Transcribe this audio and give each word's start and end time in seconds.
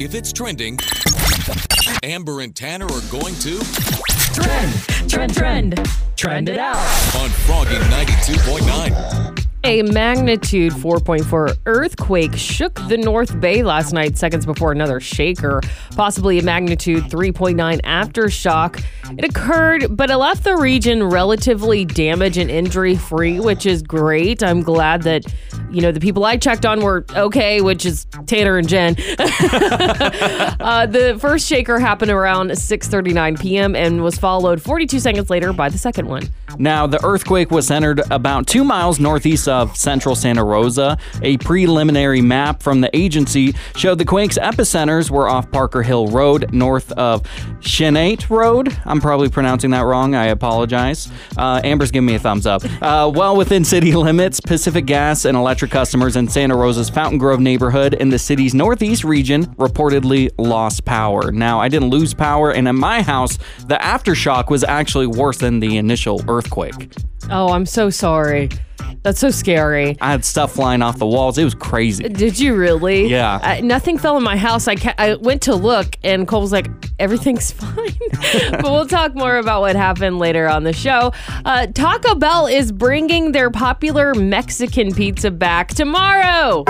If 0.00 0.14
it's 0.14 0.32
trending, 0.32 0.78
Amber 2.04 2.40
and 2.42 2.54
Tanner 2.54 2.86
are 2.86 3.00
going 3.10 3.34
to 3.36 3.58
Trend, 4.32 5.10
trend, 5.10 5.34
trend, 5.34 5.88
trend 6.14 6.48
it 6.48 6.58
out. 6.58 6.76
on 7.16 7.30
Froggy 7.30 7.74
92.9. 7.74 9.47
A 9.64 9.82
magnitude 9.82 10.72
4.4 10.72 11.58
earthquake 11.66 12.34
shook 12.36 12.74
the 12.88 12.96
North 12.96 13.40
Bay 13.40 13.64
last 13.64 13.92
night, 13.92 14.16
seconds 14.16 14.46
before 14.46 14.70
another 14.70 15.00
shaker, 15.00 15.60
possibly 15.96 16.38
a 16.38 16.44
magnitude 16.44 17.04
3.9 17.04 17.80
aftershock. 17.82 18.82
It 19.18 19.24
occurred, 19.24 19.96
but 19.96 20.10
it 20.10 20.16
left 20.16 20.44
the 20.44 20.56
region 20.56 21.02
relatively 21.02 21.84
damage 21.84 22.38
and 22.38 22.48
injury 22.48 22.94
free, 22.94 23.40
which 23.40 23.66
is 23.66 23.82
great. 23.82 24.44
I'm 24.44 24.62
glad 24.62 25.02
that, 25.02 25.24
you 25.72 25.80
know, 25.80 25.90
the 25.90 26.00
people 26.00 26.24
I 26.24 26.36
checked 26.36 26.64
on 26.64 26.80
were 26.80 27.04
okay, 27.16 27.60
which 27.60 27.84
is 27.84 28.06
Tanner 28.26 28.58
and 28.58 28.68
Jen. 28.68 28.94
uh, 29.18 30.86
the 30.86 31.18
first 31.20 31.48
shaker 31.48 31.80
happened 31.80 32.12
around 32.12 32.52
6:39 32.52 33.40
p.m. 33.40 33.74
and 33.74 34.04
was 34.04 34.16
followed 34.18 34.62
42 34.62 35.00
seconds 35.00 35.30
later 35.30 35.52
by 35.52 35.68
the 35.68 35.78
second 35.78 36.06
one. 36.06 36.28
Now, 36.58 36.86
the 36.86 37.04
earthquake 37.04 37.50
was 37.50 37.66
centered 37.66 38.00
about 38.10 38.46
two 38.46 38.64
miles 38.64 38.98
northeast 38.98 39.48
of 39.48 39.76
central 39.76 40.14
Santa 40.14 40.44
Rosa. 40.44 40.96
A 41.22 41.36
preliminary 41.38 42.20
map 42.20 42.62
from 42.62 42.80
the 42.80 42.94
agency 42.96 43.54
showed 43.76 43.98
the 43.98 44.04
quake's 44.04 44.38
epicenters 44.38 45.10
were 45.10 45.28
off 45.28 45.50
Parker 45.50 45.82
Hill 45.82 46.08
Road, 46.08 46.52
north 46.52 46.90
of 46.92 47.22
Chanate 47.60 48.30
Road. 48.30 48.76
I'm 48.84 49.00
probably 49.00 49.28
pronouncing 49.28 49.70
that 49.70 49.80
wrong. 49.80 50.14
I 50.14 50.26
apologize. 50.26 51.10
Uh, 51.36 51.60
Amber's 51.62 51.90
giving 51.90 52.06
me 52.06 52.14
a 52.14 52.18
thumbs 52.18 52.46
up. 52.46 52.62
Uh, 52.82 53.10
well 53.14 53.36
within 53.36 53.64
city 53.64 53.92
limits, 53.96 54.40
Pacific 54.40 54.86
Gas 54.86 55.24
and 55.24 55.36
electric 55.36 55.70
customers 55.70 56.16
in 56.16 56.28
Santa 56.28 56.56
Rosa's 56.56 56.88
Fountain 56.88 57.18
Grove 57.18 57.40
neighborhood 57.40 57.94
in 57.94 58.08
the 58.08 58.18
city's 58.18 58.54
northeast 58.54 59.04
region 59.04 59.46
reportedly 59.56 60.30
lost 60.38 60.84
power. 60.84 61.30
Now, 61.30 61.60
I 61.60 61.68
didn't 61.68 61.90
lose 61.90 62.14
power, 62.14 62.50
and 62.52 62.66
in 62.66 62.76
my 62.76 63.02
house, 63.02 63.38
the 63.66 63.76
aftershock 63.76 64.50
was 64.50 64.64
actually 64.64 65.06
worse 65.06 65.38
than 65.38 65.60
the 65.60 65.76
initial 65.76 66.20
earthquake. 66.28 66.37
Oh, 67.30 67.52
I'm 67.52 67.66
so 67.66 67.90
sorry. 67.90 68.48
That's 69.02 69.20
so 69.20 69.30
scary. 69.30 69.96
I 70.00 70.10
had 70.10 70.24
stuff 70.24 70.52
flying 70.54 70.82
off 70.82 70.98
the 70.98 71.06
walls. 71.06 71.38
It 71.38 71.44
was 71.44 71.54
crazy. 71.54 72.08
Did 72.08 72.38
you 72.38 72.54
really? 72.56 73.06
Yeah. 73.06 73.36
Uh, 73.42 73.60
nothing 73.62 73.96
fell 73.98 74.16
in 74.16 74.22
my 74.22 74.36
house. 74.36 74.66
I 74.66 74.74
ca- 74.74 74.94
I 74.98 75.14
went 75.14 75.42
to 75.42 75.54
look, 75.54 75.96
and 76.02 76.26
Cole 76.26 76.40
was 76.40 76.52
like, 76.52 76.68
"Everything's 76.98 77.50
fine." 77.52 77.74
but 78.50 78.64
we'll 78.64 78.86
talk 78.86 79.14
more 79.14 79.36
about 79.36 79.60
what 79.60 79.76
happened 79.76 80.18
later 80.18 80.48
on 80.48 80.64
the 80.64 80.72
show. 80.72 81.12
Uh, 81.44 81.66
Taco 81.68 82.14
Bell 82.14 82.46
is 82.46 82.72
bringing 82.72 83.32
their 83.32 83.50
popular 83.50 84.14
Mexican 84.14 84.92
pizza 84.94 85.30
back 85.30 85.68
tomorrow. 85.68 86.64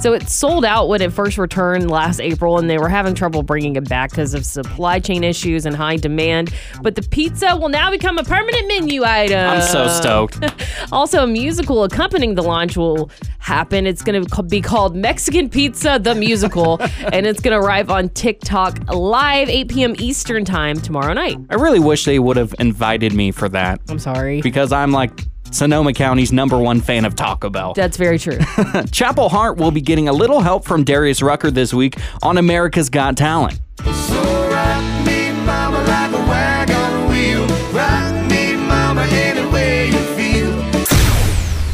So 0.00 0.12
it 0.12 0.28
sold 0.28 0.64
out 0.64 0.88
when 0.88 1.02
it 1.02 1.12
first 1.12 1.38
returned 1.38 1.90
last 1.90 2.20
April, 2.20 2.58
and 2.58 2.70
they 2.70 2.78
were 2.78 2.88
having 2.88 3.14
trouble 3.14 3.42
bringing 3.42 3.74
it 3.74 3.88
back 3.88 4.10
because 4.10 4.32
of 4.32 4.44
supply 4.44 5.00
chain 5.00 5.24
issues 5.24 5.66
and 5.66 5.74
high 5.74 5.96
demand. 5.96 6.54
But 6.82 6.94
the 6.94 7.02
pizza 7.02 7.56
will 7.56 7.68
now 7.68 7.90
become 7.90 8.16
a 8.16 8.22
permanent 8.22 8.68
menu 8.68 9.02
item. 9.04 9.50
I'm 9.50 9.62
so 9.62 9.88
stoked. 9.88 10.38
Also, 10.90 11.22
a 11.22 11.26
musical 11.26 11.84
accompanying 11.84 12.34
the 12.34 12.42
launch 12.42 12.76
will 12.76 13.10
happen. 13.40 13.86
It's 13.86 14.00
going 14.02 14.24
to 14.24 14.42
be 14.44 14.62
called 14.62 14.96
Mexican 14.96 15.50
Pizza 15.50 15.98
the 16.00 16.14
Musical, 16.14 16.80
and 17.12 17.26
it's 17.26 17.40
going 17.40 17.58
to 17.58 17.64
arrive 17.66 17.90
on 17.90 18.08
TikTok 18.10 18.78
live 18.94 19.48
8 19.50 19.68
p.m. 19.68 19.94
Eastern 19.98 20.44
Time 20.46 20.80
tomorrow 20.80 21.12
night. 21.12 21.36
I 21.50 21.56
really 21.56 21.80
wish 21.80 22.04
they 22.04 22.18
would 22.18 22.36
have 22.38 22.54
invited 22.58 23.12
me 23.12 23.32
for 23.32 23.48
that 23.50 23.80
I'm 23.88 23.98
sorry. 23.98 24.40
because 24.40 24.72
I'm 24.72 24.92
like 24.92 25.10
Sonoma 25.50 25.92
County's 25.92 26.32
number 26.32 26.58
one 26.58 26.80
fan 26.80 27.04
of 27.04 27.14
Taco 27.16 27.50
Bell. 27.50 27.74
That's 27.74 27.96
very 27.96 28.18
true. 28.18 28.38
Chapel 28.92 29.28
Hart 29.28 29.56
will 29.58 29.70
be 29.70 29.80
getting 29.80 30.08
a 30.08 30.12
little 30.12 30.40
help 30.40 30.64
from 30.64 30.84
Darius 30.84 31.22
Rucker 31.22 31.50
this 31.50 31.72
week 31.74 31.96
on 32.22 32.38
America's 32.38 32.90
Got 32.90 33.16
Talent. 33.16 33.60
So 33.84 34.47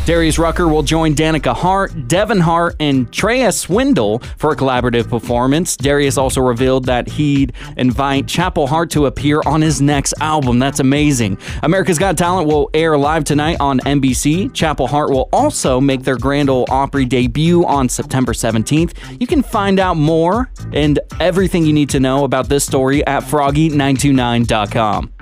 Darius 0.06 0.38
Rucker 0.38 0.68
will 0.68 0.82
join 0.82 1.14
Danica 1.14 1.56
Hart, 1.56 1.92
Devynn 1.92 2.40
Hart, 2.40 2.76
and 2.78 3.10
Trea 3.10 3.50
Swindle 3.50 4.18
for 4.36 4.50
a 4.50 4.56
collaborative 4.56 5.08
performance. 5.08 5.78
Darius 5.78 6.18
also 6.18 6.42
revealed 6.42 6.84
that 6.84 7.08
he'd 7.08 7.54
invite 7.78 8.28
Chapel 8.28 8.66
Hart 8.66 8.90
to 8.90 9.06
appear 9.06 9.40
on 9.46 9.62
his 9.62 9.80
next 9.80 10.12
album. 10.20 10.58
That's 10.58 10.78
amazing. 10.78 11.38
America's 11.62 11.98
Got 11.98 12.18
Talent 12.18 12.46
will 12.46 12.68
air 12.74 12.98
live 12.98 13.24
tonight 13.24 13.56
on 13.60 13.80
NBC. 13.80 14.52
Chapel 14.52 14.86
Hart 14.86 15.08
will 15.08 15.30
also 15.32 15.80
make 15.80 16.02
their 16.02 16.18
Grand 16.18 16.50
Ole 16.50 16.66
Opry 16.68 17.06
debut 17.06 17.64
on 17.64 17.88
September 17.88 18.34
17th. 18.34 18.92
You 19.18 19.26
can 19.26 19.42
find 19.42 19.80
out 19.80 19.96
more 19.96 20.50
and 20.74 20.98
everything 21.18 21.64
you 21.64 21.72
need 21.72 21.88
to 21.90 22.00
know 22.00 22.24
about 22.24 22.50
this 22.50 22.66
story 22.66 23.06
at 23.06 23.22
froggy929.com. 23.22 25.12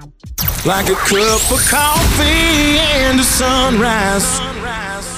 Like 0.64 0.88
a 0.88 0.94
cup 0.94 1.52
of 1.52 1.68
coffee 1.68 2.78
and 2.78 3.20
a 3.20 3.24
sunrise. 3.24 4.61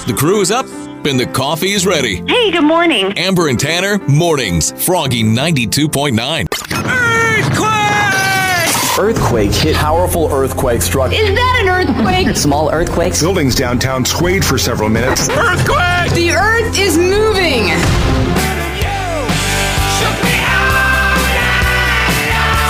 The 0.07 0.13
crew 0.13 0.41
is 0.41 0.51
up 0.51 0.67
and 0.67 1.19
the 1.19 1.25
coffee 1.25 1.71
is 1.71 1.87
ready. 1.87 2.17
Hey, 2.27 2.51
good 2.51 2.63
morning. 2.63 3.17
Amber 3.17 3.47
and 3.47 3.59
Tanner, 3.59 3.97
mornings. 4.07 4.71
Froggy 4.85 5.23
92.9. 5.23 6.45
Earthquake 8.99 8.99
Earthquake 8.99 9.51
hit. 9.51 9.75
Powerful 9.75 10.31
earthquake 10.31 10.83
struck. 10.83 11.11
Is 11.11 11.29
that 11.33 11.61
an 11.63 11.69
earthquake? 11.69 12.37
Small 12.37 12.69
earthquakes. 12.71 13.19
Buildings 13.19 13.55
downtown 13.55 14.05
swayed 14.05 14.45
for 14.45 14.59
several 14.59 14.89
minutes. 14.89 15.27
Earthquake! 15.27 16.13
the 16.13 16.29
earth 16.31 16.77
is 16.77 16.99
moving. 16.99 17.73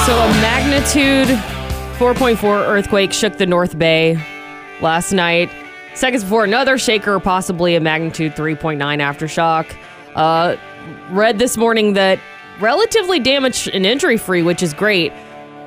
So, 0.05 0.17
a 0.17 0.27
magnitude 0.39 1.27
4.4 1.97 2.65
earthquake 2.65 3.11
shook 3.11 3.37
the 3.37 3.45
North 3.45 3.77
Bay 3.77 4.17
last 4.79 5.11
night. 5.11 5.49
Seconds 5.95 6.23
before 6.25 6.43
another 6.43 6.77
shaker, 6.77 7.19
possibly 7.21 7.75
a 7.75 7.79
magnitude 7.79 8.35
3.9 8.35 8.77
aftershock. 8.77 9.75
Uh, 10.13 10.57
read 11.09 11.39
this 11.39 11.55
morning 11.55 11.93
that 11.93 12.19
relatively 12.59 13.17
damaged 13.19 13.69
and 13.69 13.85
injury 13.85 14.17
free, 14.17 14.41
which 14.41 14.61
is 14.61 14.73
great. 14.73 15.13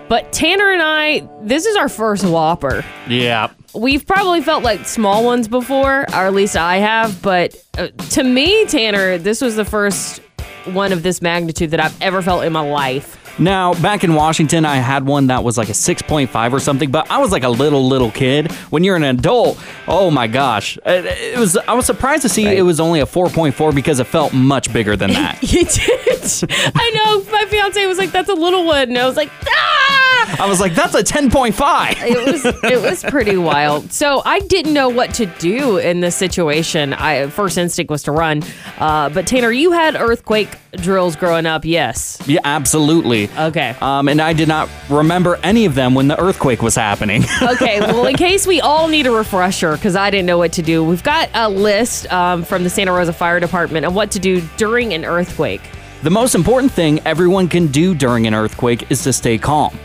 But 0.08 0.30
Tanner 0.32 0.70
and 0.70 0.82
I, 0.82 1.26
this 1.42 1.64
is 1.64 1.76
our 1.76 1.88
first 1.88 2.24
Whopper. 2.24 2.84
Yeah. 3.08 3.50
We've 3.74 4.06
probably 4.06 4.42
felt 4.42 4.62
like 4.62 4.86
small 4.86 5.24
ones 5.24 5.48
before, 5.48 6.02
or 6.02 6.14
at 6.14 6.34
least 6.34 6.56
I 6.56 6.76
have. 6.76 7.20
But 7.22 7.54
uh, 7.78 7.88
to 7.88 8.22
me, 8.22 8.66
Tanner, 8.66 9.16
this 9.16 9.40
was 9.40 9.56
the 9.56 9.64
first 9.64 10.20
one 10.64 10.92
of 10.92 11.02
this 11.02 11.22
magnitude 11.22 11.70
that 11.70 11.80
I've 11.80 12.00
ever 12.02 12.20
felt 12.20 12.44
in 12.44 12.52
my 12.52 12.60
life. 12.60 13.16
Now, 13.38 13.74
back 13.74 14.04
in 14.04 14.14
Washington, 14.14 14.64
I 14.64 14.76
had 14.76 15.06
one 15.06 15.28
that 15.28 15.44
was 15.44 15.56
like 15.56 15.68
a 15.68 15.72
6.5 15.72 16.52
or 16.52 16.60
something, 16.60 16.90
but 16.90 17.10
I 17.10 17.18
was 17.18 17.30
like 17.30 17.44
a 17.44 17.48
little, 17.48 17.86
little 17.88 18.10
kid. 18.10 18.50
When 18.70 18.84
you're 18.84 18.96
an 18.96 19.04
adult, 19.04 19.58
oh 19.86 20.10
my 20.10 20.26
gosh. 20.26 20.76
It, 20.84 21.04
it 21.06 21.38
was, 21.38 21.56
I 21.56 21.74
was 21.74 21.86
surprised 21.86 22.22
to 22.22 22.28
see 22.28 22.46
it 22.46 22.62
was 22.62 22.80
only 22.80 23.00
a 23.00 23.06
4.4 23.06 23.74
because 23.74 24.00
it 24.00 24.06
felt 24.06 24.32
much 24.32 24.72
bigger 24.72 24.96
than 24.96 25.10
that. 25.14 25.42
You 25.42 25.64
did. 25.64 26.72
I 26.74 26.90
know. 26.94 27.30
My 27.32 27.44
fiance 27.46 27.86
was 27.86 27.98
like, 27.98 28.12
"That's 28.12 28.28
a 28.28 28.34
little 28.34 28.64
one," 28.64 28.88
and 28.88 28.98
I 28.98 29.06
was 29.06 29.16
like, 29.16 29.30
"Ah!" 29.46 30.07
I 30.40 30.46
was 30.48 30.60
like, 30.60 30.74
that's 30.74 30.94
a 30.94 31.02
10.5. 31.02 31.96
It 32.06 32.32
was 32.32 32.44
it 32.44 32.82
was 32.82 33.02
pretty 33.04 33.36
wild. 33.36 33.92
So 33.92 34.22
I 34.24 34.40
didn't 34.40 34.72
know 34.74 34.88
what 34.88 35.14
to 35.14 35.26
do 35.26 35.78
in 35.78 36.00
this 36.00 36.14
situation. 36.16 36.92
I 36.92 37.28
first 37.28 37.56
instinct 37.58 37.90
was 37.90 38.02
to 38.04 38.12
run. 38.12 38.42
Uh, 38.78 39.08
but 39.08 39.26
Tanner, 39.26 39.50
you 39.50 39.72
had 39.72 39.96
earthquake 39.96 40.48
drills 40.72 41.16
growing 41.16 41.46
up. 41.46 41.64
Yes. 41.64 42.20
Yeah, 42.26 42.40
absolutely. 42.44 43.30
Okay. 43.38 43.74
Um, 43.80 44.08
and 44.08 44.20
I 44.20 44.32
did 44.32 44.48
not 44.48 44.68
remember 44.88 45.38
any 45.42 45.64
of 45.64 45.74
them 45.74 45.94
when 45.94 46.08
the 46.08 46.20
earthquake 46.20 46.62
was 46.62 46.74
happening. 46.74 47.24
Okay, 47.48 47.80
well, 47.80 48.06
in 48.06 48.14
case 48.16 48.46
we 48.46 48.60
all 48.60 48.88
need 48.88 49.06
a 49.06 49.10
refresher, 49.10 49.72
because 49.72 49.96
I 49.96 50.10
didn't 50.10 50.26
know 50.26 50.36
what 50.38 50.52
to 50.52 50.62
do, 50.62 50.84
we've 50.84 51.02
got 51.02 51.30
a 51.34 51.48
list 51.48 52.10
um, 52.12 52.44
from 52.44 52.62
the 52.62 52.68
Santa 52.70 52.92
Rosa 52.92 53.12
Fire 53.12 53.40
Department 53.40 53.86
of 53.86 53.94
what 53.94 54.10
to 54.12 54.18
do 54.18 54.42
during 54.58 54.92
an 54.92 55.04
earthquake. 55.04 55.62
the 56.02 56.10
most 56.10 56.34
important 56.34 56.70
thing 56.70 57.00
everyone 57.06 57.48
can 57.48 57.68
do 57.68 57.94
during 57.94 58.26
an 58.26 58.34
earthquake 58.34 58.90
is 58.90 59.02
to 59.04 59.12
stay 59.12 59.38
calm. 59.38 59.76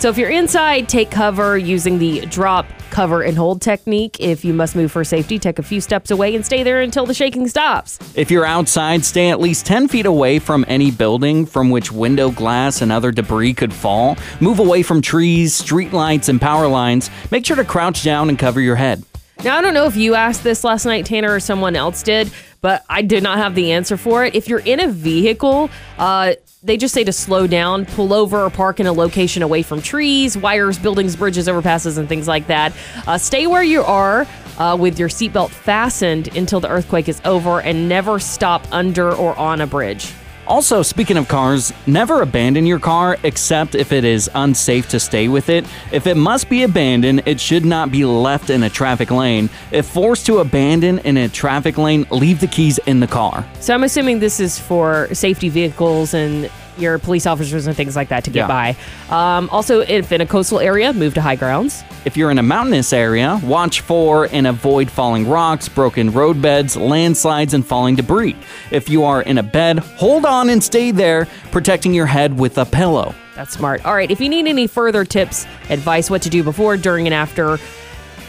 So 0.00 0.08
if 0.08 0.16
you're 0.16 0.30
inside, 0.30 0.88
take 0.88 1.10
cover 1.10 1.58
using 1.58 1.98
the 1.98 2.24
drop, 2.24 2.64
cover, 2.88 3.20
and 3.20 3.36
hold 3.36 3.60
technique. 3.60 4.16
If 4.18 4.46
you 4.46 4.54
must 4.54 4.74
move 4.74 4.90
for 4.90 5.04
safety, 5.04 5.38
take 5.38 5.58
a 5.58 5.62
few 5.62 5.78
steps 5.82 6.10
away 6.10 6.34
and 6.34 6.44
stay 6.44 6.62
there 6.62 6.80
until 6.80 7.04
the 7.04 7.12
shaking 7.12 7.46
stops. 7.48 7.98
If 8.14 8.30
you're 8.30 8.46
outside, 8.46 9.04
stay 9.04 9.28
at 9.28 9.40
least 9.40 9.66
10 9.66 9.88
feet 9.88 10.06
away 10.06 10.38
from 10.38 10.64
any 10.68 10.90
building 10.90 11.44
from 11.44 11.68
which 11.68 11.92
window 11.92 12.30
glass 12.30 12.80
and 12.80 12.90
other 12.90 13.12
debris 13.12 13.52
could 13.52 13.74
fall. 13.74 14.16
Move 14.40 14.58
away 14.58 14.82
from 14.82 15.02
trees, 15.02 15.52
street 15.52 15.92
lights, 15.92 16.30
and 16.30 16.40
power 16.40 16.66
lines. 16.66 17.10
Make 17.30 17.44
sure 17.44 17.56
to 17.56 17.64
crouch 17.64 18.02
down 18.02 18.30
and 18.30 18.38
cover 18.38 18.62
your 18.62 18.76
head. 18.76 19.04
Now, 19.44 19.58
I 19.58 19.60
don't 19.60 19.74
know 19.74 19.84
if 19.84 19.96
you 19.96 20.14
asked 20.14 20.42
this 20.42 20.64
last 20.64 20.86
night, 20.86 21.04
Tanner, 21.04 21.34
or 21.34 21.40
someone 21.40 21.76
else 21.76 22.02
did, 22.02 22.32
but 22.62 22.86
I 22.88 23.02
did 23.02 23.22
not 23.22 23.36
have 23.36 23.54
the 23.54 23.72
answer 23.72 23.98
for 23.98 24.24
it. 24.24 24.34
If 24.34 24.48
you're 24.48 24.60
in 24.60 24.80
a 24.80 24.88
vehicle, 24.88 25.68
uh, 25.98 26.36
they 26.62 26.76
just 26.76 26.92
say 26.92 27.04
to 27.04 27.12
slow 27.12 27.46
down, 27.46 27.86
pull 27.86 28.12
over, 28.12 28.44
or 28.44 28.50
park 28.50 28.80
in 28.80 28.86
a 28.86 28.92
location 28.92 29.42
away 29.42 29.62
from 29.62 29.80
trees, 29.80 30.36
wires, 30.36 30.78
buildings, 30.78 31.16
bridges, 31.16 31.48
overpasses, 31.48 31.96
and 31.96 32.08
things 32.08 32.28
like 32.28 32.46
that. 32.48 32.74
Uh, 33.06 33.16
stay 33.16 33.46
where 33.46 33.62
you 33.62 33.82
are 33.82 34.26
uh, 34.58 34.76
with 34.78 34.98
your 34.98 35.08
seatbelt 35.08 35.50
fastened 35.50 36.36
until 36.36 36.60
the 36.60 36.68
earthquake 36.68 37.08
is 37.08 37.20
over, 37.24 37.60
and 37.62 37.88
never 37.88 38.18
stop 38.18 38.66
under 38.72 39.12
or 39.14 39.36
on 39.38 39.62
a 39.62 39.66
bridge. 39.66 40.12
Also, 40.50 40.82
speaking 40.82 41.16
of 41.16 41.28
cars, 41.28 41.72
never 41.86 42.22
abandon 42.22 42.66
your 42.66 42.80
car 42.80 43.16
except 43.22 43.76
if 43.76 43.92
it 43.92 44.04
is 44.04 44.28
unsafe 44.34 44.88
to 44.88 44.98
stay 44.98 45.28
with 45.28 45.48
it. 45.48 45.64
If 45.92 46.08
it 46.08 46.16
must 46.16 46.48
be 46.48 46.64
abandoned, 46.64 47.22
it 47.24 47.38
should 47.38 47.64
not 47.64 47.92
be 47.92 48.04
left 48.04 48.50
in 48.50 48.64
a 48.64 48.68
traffic 48.68 49.12
lane. 49.12 49.48
If 49.70 49.86
forced 49.86 50.26
to 50.26 50.38
abandon 50.38 50.98
in 50.98 51.16
a 51.18 51.28
traffic 51.28 51.78
lane, 51.78 52.04
leave 52.10 52.40
the 52.40 52.48
keys 52.48 52.78
in 52.86 52.98
the 52.98 53.06
car. 53.06 53.46
So 53.60 53.72
I'm 53.74 53.84
assuming 53.84 54.18
this 54.18 54.40
is 54.40 54.58
for 54.58 55.08
safety 55.14 55.50
vehicles 55.50 56.14
and 56.14 56.50
your 56.78 56.98
police 56.98 57.26
officers 57.26 57.66
and 57.66 57.76
things 57.76 57.96
like 57.96 58.08
that 58.08 58.24
to 58.24 58.30
get 58.30 58.48
Yeah. 58.48 58.74
by. 59.10 59.36
Um, 59.36 59.48
also, 59.50 59.80
if 59.80 60.12
in 60.12 60.20
a 60.20 60.26
coastal 60.26 60.60
area, 60.60 60.92
move 60.92 61.14
to 61.14 61.20
high 61.20 61.36
grounds. 61.36 61.82
If 62.04 62.16
you're 62.16 62.30
in 62.30 62.38
a 62.38 62.42
mountainous 62.42 62.92
area, 62.92 63.40
watch 63.44 63.80
for 63.80 64.28
and 64.32 64.46
avoid 64.46 64.90
falling 64.90 65.28
rocks, 65.28 65.68
broken 65.68 66.10
roadbeds, 66.12 66.76
landslides, 66.76 67.52
and 67.54 67.66
falling 67.66 67.96
debris. 67.96 68.36
If 68.70 68.88
you 68.88 69.04
are 69.04 69.20
in 69.22 69.36
a 69.38 69.42
bed, 69.42 69.78
hold 69.80 70.24
on 70.24 70.48
and 70.48 70.62
stay 70.64 70.90
there, 70.90 71.26
protecting 71.50 71.92
your 71.92 72.06
head 72.06 72.38
with 72.38 72.56
a 72.58 72.64
pillow. 72.64 73.14
That's 73.36 73.52
smart. 73.52 73.84
All 73.84 73.94
right, 73.94 74.10
if 74.10 74.20
you 74.20 74.28
need 74.28 74.46
any 74.46 74.66
further 74.66 75.04
tips, 75.04 75.46
advice, 75.68 76.10
what 76.10 76.22
to 76.22 76.30
do 76.30 76.42
before, 76.42 76.76
during, 76.76 77.06
and 77.06 77.14
after 77.14 77.58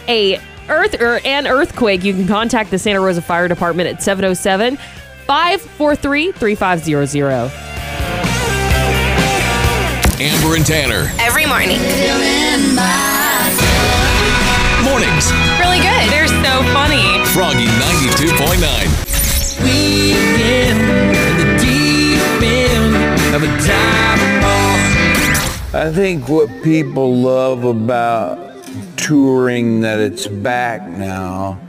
a 0.08 0.40
earth 0.70 1.02
or 1.02 1.20
an 1.26 1.48
earthquake, 1.48 2.04
you 2.04 2.14
can 2.14 2.28
contact 2.28 2.72
the 2.72 2.80
Santa 2.80 3.02
Rosa 3.02 3.22
Fire 3.22 3.48
Department 3.48 3.90
at 3.90 4.02
707 4.04 4.78
543 5.28 6.32
3500. 6.34 7.71
Amber 10.22 10.56
and 10.56 10.64
Tanner. 10.64 11.12
Every 11.18 11.48
morning. 11.48 11.80
Mornings. 14.86 15.32
Really 15.58 15.82
good. 15.82 16.12
They're 16.12 16.28
so 16.28 16.62
funny. 16.76 17.26
Froggy 17.34 17.66
92.9. 17.66 19.64
We 19.64 20.14
in 20.40 20.78
the 21.38 21.58
deep 21.60 22.22
end 22.44 22.94
of 23.34 23.42
a 23.42 23.48
dive 23.66 24.22
bar. 24.44 25.82
I 25.82 25.92
think 25.92 26.30
what 26.30 26.50
people 26.62 27.16
love 27.16 27.64
about 27.64 28.64
touring 28.98 29.82
that 29.82 30.00
it's 30.00 30.28
back 30.28 30.88
now 30.88 31.60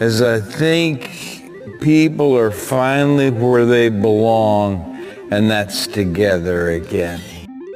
is 0.00 0.22
I 0.22 0.40
think 0.40 1.42
people 1.82 2.34
are 2.38 2.52
finally 2.52 3.30
where 3.30 3.66
they 3.66 3.90
belong, 3.90 4.96
and 5.30 5.50
that's 5.50 5.86
together 5.86 6.70
again. 6.70 7.20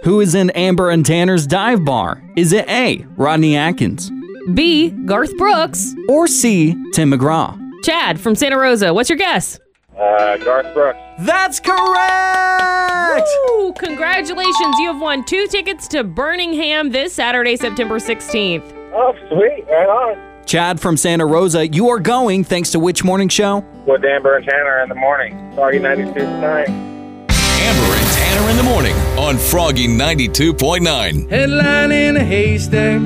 Who 0.03 0.21
is 0.21 0.35
in 0.35 0.51
Amber 0.51 0.91
and 0.91 1.07
Tanner's 1.07 1.47
dive 1.47 1.85
bar? 1.85 2.23
Is 2.37 2.53
it 2.53 2.69
A. 2.69 3.07
Rodney 3.17 3.57
Atkins 3.57 4.11
B. 4.55 4.91
Garth 4.91 5.37
Brooks. 5.37 5.95
or 6.09 6.27
C. 6.27 6.75
Tim 6.93 7.13
McGraw? 7.13 7.57
Chad 7.85 8.19
from 8.21 8.35
Santa 8.35 8.59
Rosa. 8.59 8.93
What's 8.93 9.09
your 9.09 9.19
guess? 9.19 9.61
Uh, 9.97 10.37
Garth 10.39 10.73
Brooks. 10.75 10.99
That's 11.21 11.61
correct! 11.61 13.29
Ooh, 13.51 13.73
congratulations. 13.79 14.77
You 14.81 14.93
have 14.93 15.01
won 15.01 15.25
two 15.25 15.47
tickets 15.47 15.87
to 15.89 16.03
Birmingham 16.03 16.91
this 16.91 17.13
Saturday, 17.13 17.55
September 17.57 17.99
16th. 18.01 18.65
Oh, 18.95 19.15
sweet. 19.29 19.65
Right 19.71 19.89
on. 19.89 20.45
Chad 20.45 20.81
from 20.81 20.97
Santa 20.97 21.25
Rosa, 21.25 21.69
you 21.69 21.89
are 21.91 22.01
going 22.01 22.43
thanks 22.43 22.71
to 22.73 22.81
which 22.81 23.05
morning 23.05 23.29
show? 23.29 23.59
With 23.87 24.05
Amber 24.05 24.37
and 24.37 24.45
Tanner 24.45 24.83
in 24.83 24.89
the 24.89 24.95
morning. 24.97 25.53
Sorry, 25.55 25.79
92.9. 25.79 26.69
Amber 26.69 27.29
and 27.31 28.09
Tanner 28.33 28.51
in 28.51 28.57
the 28.57 28.63
morning 28.63 28.95
on 29.19 29.37
Froggy 29.37 29.87
92.9. 29.87 31.29
Headline 31.29 31.93
in 31.93 32.17
a 32.17 32.25
haystack, 32.25 32.99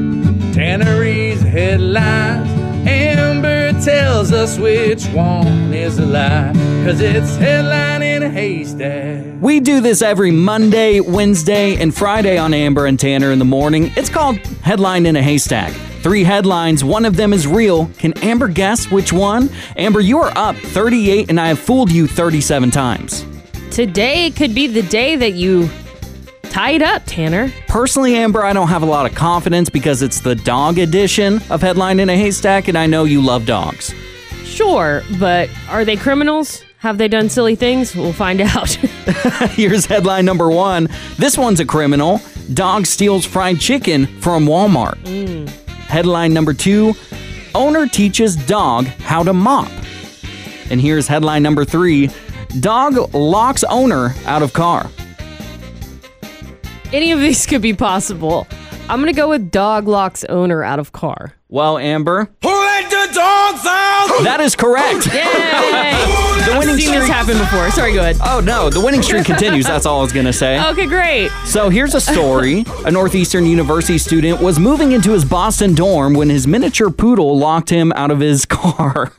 Tannery's 0.54 1.42
headlines. 1.42 2.48
Amber 2.86 3.72
tells 3.82 4.30
us 4.30 4.56
which 4.56 5.04
one 5.06 5.74
is 5.74 5.98
a 5.98 6.06
lie, 6.06 6.52
cause 6.84 7.00
it's 7.00 7.34
headline 7.38 8.02
in 8.02 8.22
a 8.22 8.30
haystack. 8.30 9.24
We 9.40 9.58
do 9.58 9.80
this 9.80 10.00
every 10.00 10.30
Monday, 10.30 11.00
Wednesday, 11.00 11.74
and 11.74 11.92
Friday 11.92 12.38
on 12.38 12.54
Amber 12.54 12.86
and 12.86 12.96
Tanner 12.96 13.32
in 13.32 13.40
the 13.40 13.44
morning. 13.44 13.90
It's 13.96 14.08
called 14.08 14.36
Headline 14.62 15.06
in 15.06 15.16
a 15.16 15.22
Haystack. 15.24 15.72
Three 16.02 16.22
headlines, 16.22 16.84
one 16.84 17.04
of 17.04 17.16
them 17.16 17.32
is 17.32 17.48
real. 17.48 17.86
Can 17.98 18.16
Amber 18.22 18.46
guess 18.46 18.92
which 18.92 19.12
one? 19.12 19.50
Amber, 19.76 19.98
you 19.98 20.20
are 20.20 20.30
up 20.38 20.54
38, 20.54 21.30
and 21.30 21.40
I 21.40 21.48
have 21.48 21.58
fooled 21.58 21.90
you 21.90 22.06
37 22.06 22.70
times. 22.70 23.26
Today 23.76 24.30
could 24.30 24.54
be 24.54 24.68
the 24.68 24.80
day 24.80 25.16
that 25.16 25.34
you 25.34 25.68
tie 26.44 26.70
it 26.70 26.80
up, 26.80 27.02
Tanner. 27.04 27.52
Personally, 27.68 28.16
Amber, 28.16 28.42
I 28.42 28.54
don't 28.54 28.68
have 28.68 28.82
a 28.82 28.86
lot 28.86 29.04
of 29.04 29.14
confidence 29.14 29.68
because 29.68 30.00
it's 30.00 30.20
the 30.20 30.34
dog 30.34 30.78
edition 30.78 31.42
of 31.50 31.60
Headline 31.60 32.00
in 32.00 32.08
a 32.08 32.16
Haystack, 32.16 32.68
and 32.68 32.78
I 32.78 32.86
know 32.86 33.04
you 33.04 33.20
love 33.20 33.44
dogs. 33.44 33.94
Sure, 34.44 35.02
but 35.20 35.50
are 35.68 35.84
they 35.84 35.94
criminals? 35.94 36.64
Have 36.78 36.96
they 36.96 37.06
done 37.06 37.28
silly 37.28 37.54
things? 37.54 37.94
We'll 37.94 38.14
find 38.14 38.40
out. 38.40 38.70
Here's 39.50 39.84
headline 39.84 40.24
number 40.24 40.48
one. 40.48 40.88
This 41.18 41.36
one's 41.36 41.60
a 41.60 41.66
criminal. 41.66 42.22
Dog 42.54 42.86
steals 42.86 43.26
fried 43.26 43.60
chicken 43.60 44.06
from 44.22 44.46
Walmart. 44.46 44.96
Mm. 45.02 45.50
Headline 45.66 46.32
number 46.32 46.54
two. 46.54 46.94
Owner 47.54 47.86
teaches 47.86 48.36
dog 48.36 48.86
how 48.86 49.22
to 49.22 49.34
mop. 49.34 49.70
And 50.70 50.80
here's 50.80 51.06
headline 51.06 51.42
number 51.42 51.66
three. 51.66 52.08
Dog 52.60 53.14
locks 53.14 53.64
owner 53.64 54.14
out 54.24 54.42
of 54.42 54.52
car. 54.52 54.88
Any 56.92 57.12
of 57.12 57.20
these 57.20 57.44
could 57.48 57.62
be 57.62 57.74
possible. 57.74 58.46
I'm 58.88 59.00
gonna 59.00 59.12
go 59.12 59.28
with 59.28 59.50
dog 59.50 59.88
locks 59.88 60.24
owner 60.24 60.62
out 60.62 60.78
of 60.78 60.92
car. 60.92 61.34
Well, 61.48 61.76
Amber, 61.78 62.28
Who 62.42 62.48
let 62.48 62.84
the 62.90 62.96
dogs 63.14 63.66
out? 63.66 64.20
that 64.24 64.40
is 64.40 64.54
correct. 64.56 65.06
Yay! 65.12 66.22
The 66.46 66.52
winning 66.58 66.74
I've 66.76 66.80
seen 66.80 66.92
this 66.92 67.04
streak. 67.04 67.12
happen 67.16 67.38
before. 67.38 67.70
Sorry, 67.72 67.92
go 67.92 68.00
ahead. 68.00 68.18
Oh 68.22 68.40
no, 68.40 68.70
the 68.70 68.80
winning 68.80 69.02
streak 69.02 69.24
continues. 69.24 69.66
That's 69.66 69.84
all 69.84 69.98
I 69.98 70.02
was 70.02 70.12
gonna 70.12 70.32
say. 70.32 70.56
Okay, 70.76 70.86
great. 70.86 71.30
So 71.44 71.68
here's 71.70 71.94
a 71.94 72.00
story. 72.00 72.64
A 72.84 72.90
Northeastern 72.90 73.46
University 73.46 73.98
student 73.98 74.40
was 74.40 74.58
moving 74.58 74.92
into 74.92 75.12
his 75.12 75.24
Boston 75.24 75.74
dorm 75.74 76.14
when 76.14 76.28
his 76.28 76.46
miniature 76.46 76.90
poodle 76.90 77.36
locked 77.38 77.70
him 77.70 77.92
out 77.92 78.10
of 78.10 78.20
his 78.20 78.44
car. 78.46 79.12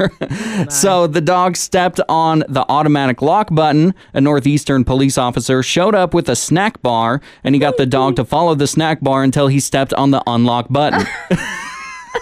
so 0.69 1.07
the 1.07 1.21
dog 1.21 1.57
stepped 1.57 1.99
on 2.07 2.43
the 2.47 2.65
automatic 2.69 3.21
lock 3.21 3.53
button. 3.53 3.93
A 4.13 4.21
Northeastern 4.21 4.83
police 4.83 5.17
officer 5.17 5.61
showed 5.63 5.95
up 5.95 6.13
with 6.13 6.29
a 6.29 6.35
snack 6.35 6.81
bar 6.81 7.21
and 7.43 7.55
he 7.55 7.59
got 7.59 7.77
the 7.77 7.85
dog 7.85 8.15
to 8.17 8.25
follow 8.25 8.55
the 8.55 8.67
snack 8.67 9.01
bar 9.01 9.23
until 9.23 9.47
he 9.47 9.59
stepped 9.59 9.93
on 9.93 10.11
the 10.11 10.21
unlock 10.27 10.67
button. 10.69 11.05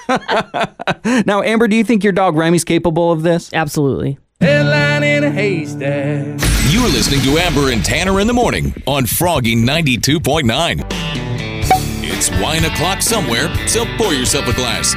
now, 1.25 1.41
Amber, 1.41 1.67
do 1.67 1.75
you 1.75 1.83
think 1.83 2.03
your 2.03 2.13
dog 2.13 2.35
Remy's 2.35 2.63
capable 2.63 3.11
of 3.11 3.23
this? 3.23 3.51
Absolutely. 3.53 4.17
Headline 4.41 5.03
in 5.03 5.23
a 5.23 5.31
haystack. 5.31 6.25
You're 6.69 6.89
listening 6.89 7.21
to 7.21 7.37
Amber 7.37 7.71
and 7.71 7.83
Tanner 7.85 8.19
in 8.19 8.27
the 8.27 8.33
morning 8.33 8.73
on 8.85 9.05
Froggy 9.05 9.55
92.9. 9.55 10.85
It's 12.03 12.29
wine 12.41 12.65
o'clock 12.65 13.01
somewhere, 13.01 13.47
so 13.65 13.85
pour 13.97 14.13
yourself 14.13 14.47
a 14.49 14.53
glass. 14.53 14.93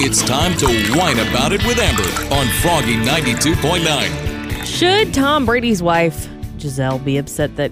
It's 0.00 0.22
time 0.24 0.56
to 0.58 0.66
whine 0.98 1.20
about 1.20 1.52
it 1.52 1.64
with 1.64 1.78
Amber 1.78 2.34
on 2.34 2.48
Froggy 2.60 2.96
92.9. 2.96 4.64
Should 4.66 5.14
Tom 5.14 5.46
Brady's 5.46 5.80
wife, 5.80 6.28
Gisele, 6.58 6.98
be 6.98 7.16
upset 7.16 7.54
that 7.56 7.70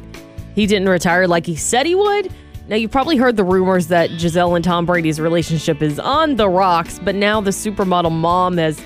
he 0.55 0.67
didn't 0.67 0.89
retire 0.89 1.27
like 1.27 1.47
he 1.47 1.57
said 1.57 1.87
he 1.87 1.97
would? 1.97 2.33
Now, 2.69 2.77
you've 2.77 2.93
probably 2.93 3.17
heard 3.17 3.37
the 3.37 3.45
rumors 3.45 3.89
that 3.89 4.11
Gisele 4.11 4.55
and 4.55 4.65
Tom 4.65 4.87
Brady's 4.87 5.21
relationship 5.21 5.83
is 5.83 5.99
on 5.99 6.37
the 6.37 6.49
rocks, 6.49 7.01
but 7.01 7.17
now 7.17 7.41
the 7.41 7.51
supermodel 7.51 8.13
mom 8.13 8.57
has 8.57 8.81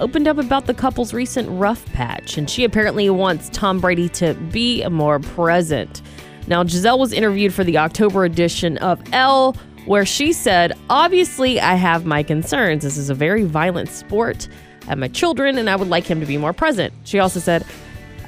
opened 0.00 0.28
up 0.28 0.38
about 0.38 0.66
the 0.66 0.74
couple's 0.74 1.14
recent 1.14 1.48
rough 1.50 1.84
patch, 1.92 2.36
and 2.36 2.48
she 2.48 2.64
apparently 2.64 3.08
wants 3.10 3.48
Tom 3.50 3.80
Brady 3.80 4.08
to 4.10 4.34
be 4.34 4.86
more 4.88 5.20
present. 5.20 6.02
Now, 6.46 6.62
Gisele 6.64 6.98
was 6.98 7.12
interviewed 7.12 7.54
for 7.54 7.64
the 7.64 7.78
October 7.78 8.24
edition 8.24 8.78
of 8.78 9.00
Elle, 9.12 9.56
where 9.86 10.04
she 10.04 10.32
said, 10.32 10.72
Obviously, 10.90 11.60
I 11.60 11.74
have 11.74 12.04
my 12.04 12.22
concerns. 12.22 12.82
This 12.82 12.96
is 12.96 13.10
a 13.10 13.14
very 13.14 13.44
violent 13.44 13.88
sport. 13.88 14.48
I 14.82 14.86
have 14.86 14.98
my 14.98 15.08
children, 15.08 15.58
and 15.58 15.70
I 15.70 15.76
would 15.76 15.88
like 15.88 16.04
him 16.04 16.20
to 16.20 16.26
be 16.26 16.36
more 16.36 16.52
present. 16.52 16.92
She 17.04 17.18
also 17.18 17.40
said, 17.40 17.64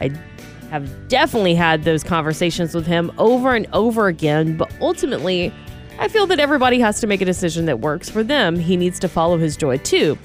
I 0.00 0.10
have 0.70 1.08
definitely 1.08 1.54
had 1.54 1.84
those 1.84 2.02
conversations 2.02 2.74
with 2.74 2.86
him 2.86 3.12
over 3.18 3.54
and 3.54 3.66
over 3.72 4.08
again, 4.08 4.56
but 4.56 4.70
ultimately, 4.80 5.52
I 5.98 6.08
feel 6.08 6.26
that 6.26 6.40
everybody 6.40 6.80
has 6.80 7.00
to 7.00 7.06
make 7.06 7.20
a 7.20 7.24
decision 7.24 7.66
that 7.66 7.80
works 7.80 8.10
for 8.10 8.22
them. 8.22 8.58
He 8.58 8.76
needs 8.76 8.98
to 9.00 9.08
follow 9.08 9.38
his 9.38 9.56
joy 9.56 9.78
too. 9.78 10.18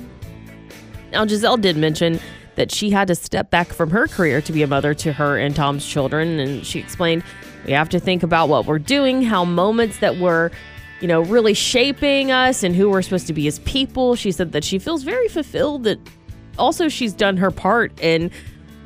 Now, 1.12 1.25
Gisele 1.25 1.58
did 1.58 1.77
mention 1.77 2.20
that 2.56 2.72
she 2.72 2.89
had 2.89 3.08
to 3.08 3.15
step 3.15 3.50
back 3.50 3.68
from 3.68 3.89
her 3.91 4.08
career 4.08 4.41
to 4.41 4.51
be 4.51 4.62
a 4.62 4.68
mother 4.68 4.94
to 4.94 5.13
her 5.13 5.38
and 5.38 5.56
Tom's 5.56 5.86
children, 5.86 6.39
and 6.39 6.65
she 6.65 6.80
explained 6.80 7.24
we 7.65 7.74
have 7.74 7.89
to 7.89 8.00
think 8.00 8.24
about 8.24 8.50
what 8.50 8.65
we're 8.65 8.80
doing, 8.80 9.22
how 9.22 9.46
moments 9.46 10.00
that 10.00 10.18
were, 10.18 10.51
you 11.00 11.08
know, 11.08 11.22
really 11.22 11.53
shaping 11.53 12.32
us 12.32 12.63
and 12.63 12.75
who 12.75 12.89
we're 12.89 13.01
supposed 13.01 13.27
to 13.27 13.34
be 13.34 13.48
as 13.48 13.60
people. 13.60 14.15
She 14.15 14.32
said 14.32 14.51
that 14.53 14.63
she 14.63 14.80
feels 14.80 15.03
very 15.03 15.27
fulfilled 15.27 15.84
that 15.84 16.00
also 16.58 16.89
she's 16.89 17.13
done 17.13 17.38
her 17.38 17.51
part, 17.51 17.91
and 18.01 18.32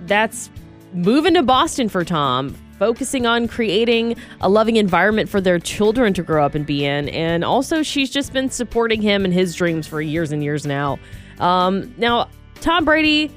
that's 0.05 0.49
moving 0.93 1.33
to 1.35 1.43
Boston 1.43 1.89
for 1.89 2.03
Tom, 2.03 2.55
focusing 2.77 3.25
on 3.25 3.47
creating 3.47 4.15
a 4.41 4.49
loving 4.49 4.75
environment 4.75 5.29
for 5.29 5.41
their 5.41 5.59
children 5.59 6.13
to 6.13 6.23
grow 6.23 6.45
up 6.45 6.55
and 6.55 6.65
be 6.65 6.85
in. 6.85 7.09
And 7.09 7.43
also, 7.43 7.83
she's 7.83 8.09
just 8.09 8.33
been 8.33 8.49
supporting 8.49 9.01
him 9.01 9.25
and 9.25 9.33
his 9.33 9.55
dreams 9.55 9.87
for 9.87 10.01
years 10.01 10.31
and 10.31 10.43
years 10.43 10.65
now. 10.65 10.99
Um, 11.39 11.93
now, 11.97 12.29
Tom 12.61 12.85
Brady, 12.85 13.31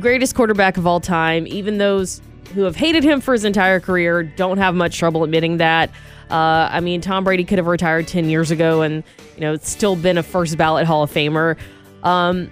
greatest 0.00 0.34
quarterback 0.34 0.76
of 0.76 0.86
all 0.86 1.00
time, 1.00 1.46
even 1.46 1.78
those 1.78 2.20
who 2.54 2.62
have 2.62 2.76
hated 2.76 3.02
him 3.04 3.20
for 3.20 3.32
his 3.32 3.44
entire 3.44 3.80
career 3.80 4.22
don't 4.22 4.58
have 4.58 4.74
much 4.74 4.98
trouble 4.98 5.24
admitting 5.24 5.56
that. 5.58 5.90
Uh, 6.30 6.68
I 6.70 6.80
mean, 6.80 7.00
Tom 7.00 7.24
Brady 7.24 7.44
could 7.44 7.58
have 7.58 7.66
retired 7.66 8.08
10 8.08 8.28
years 8.28 8.50
ago 8.50 8.82
and, 8.82 9.04
you 9.34 9.40
know, 9.40 9.52
it's 9.52 9.70
still 9.70 9.96
been 9.96 10.18
a 10.18 10.22
first 10.22 10.56
ballot 10.56 10.86
Hall 10.86 11.02
of 11.02 11.10
Famer. 11.10 11.58
Um, 12.02 12.50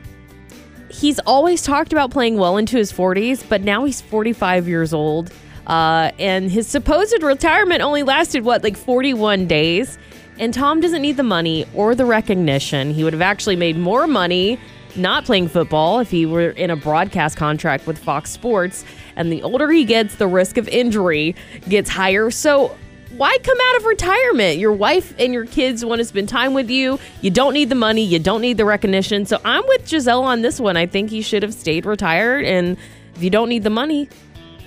he's 0.91 1.19
always 1.21 1.63
talked 1.63 1.93
about 1.93 2.11
playing 2.11 2.37
well 2.37 2.57
into 2.57 2.77
his 2.77 2.93
40s, 2.93 3.47
but 3.49 3.63
now 3.63 3.85
he's 3.85 4.01
45 4.01 4.69
years 4.69 4.93
old. 4.93 5.33
Uh, 5.67 6.11
and 6.19 6.51
his 6.51 6.67
supposed 6.67 7.23
retirement 7.23 7.81
only 7.81 8.03
lasted, 8.03 8.45
what, 8.45 8.63
like 8.65 8.77
41 8.77 9.47
days? 9.47 9.99
And 10.39 10.53
Tom 10.53 10.81
doesn't 10.81 11.03
need 11.03 11.17
the 11.17 11.23
money 11.23 11.67
or 11.75 11.95
the 11.95 12.07
recognition. 12.07 12.93
He 12.93 13.05
would 13.05 13.13
have 13.13 13.23
actually 13.23 13.57
made 13.57 13.77
more 13.77 14.07
money 14.07 14.59
not 14.97 15.25
playing 15.25 15.49
football 15.49 16.01
if 16.01 16.11
he 16.11 16.27
were 16.27 16.51
in 16.51 16.71
a 16.71 16.77
broadcast 16.77 17.37
contract 17.37 17.87
with 17.87 17.99
Fox 17.99 18.31
Sports. 18.31 18.85
And 19.17 19.33
the 19.33 19.43
older 19.43 19.71
he 19.71 19.85
gets, 19.85 20.17
the 20.17 20.27
risk 20.27 20.57
of 20.57 20.69
injury 20.69 21.35
gets 21.69 21.91
higher. 21.91 22.31
So, 22.31 22.77
why 23.17 23.37
come 23.43 23.59
out 23.61 23.77
of 23.77 23.85
retirement? 23.87 24.59
Your 24.59 24.73
wife 24.73 25.15
and 25.19 25.33
your 25.33 25.45
kids 25.45 25.85
want 25.85 25.99
to 25.99 26.05
spend 26.05 26.29
time 26.29 26.55
with 26.55 26.71
you. 26.71 26.99
You 27.21 27.31
don't 27.31 27.55
need 27.55 27.69
the 27.69 27.75
money, 27.75 28.05
you 28.05 28.19
don't 28.19 28.41
need 28.41 28.57
the 28.57 28.65
recognition. 28.65 29.27
So, 29.27 29.41
I'm 29.45 29.67
with 29.67 29.89
Gisele 29.89 30.23
on 30.23 30.43
this 30.43 30.61
one. 30.61 30.77
I 30.77 30.87
think 30.87 31.11
he 31.11 31.23
should 31.23 31.43
have 31.43 31.55
stayed 31.55 31.87
retired. 31.87 32.45
And 32.45 32.77
if 33.15 33.23
you 33.23 33.31
don't 33.31 33.49
need 33.49 33.65
the 33.65 33.71
money, 33.71 34.09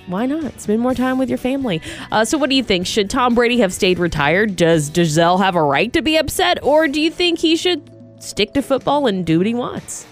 why 0.06 0.26
not 0.26 0.60
spend 0.60 0.80
more 0.80 0.94
time 0.94 1.18
with 1.18 1.28
your 1.28 1.38
family? 1.38 1.80
Uh, 2.12 2.24
so, 2.24 2.36
what 2.36 2.50
do 2.50 2.56
you 2.56 2.62
think? 2.62 2.86
Should 2.86 3.08
Tom 3.10 3.34
Brady 3.34 3.58
have 3.58 3.72
stayed 3.72 3.98
retired? 3.98 4.56
Does 4.56 4.90
Gisele 4.90 5.38
have 5.38 5.56
a 5.56 5.62
right 5.62 5.92
to 5.92 6.02
be 6.02 6.16
upset, 6.16 6.62
or 6.62 6.86
do 6.88 7.00
you 7.00 7.10
think 7.10 7.38
he 7.38 7.56
should 7.56 7.90
stick 8.22 8.52
to 8.54 8.62
football 8.62 9.06
and 9.06 9.24
do 9.24 9.38
what 9.38 9.46
he 9.46 9.54
wants? 9.54 10.06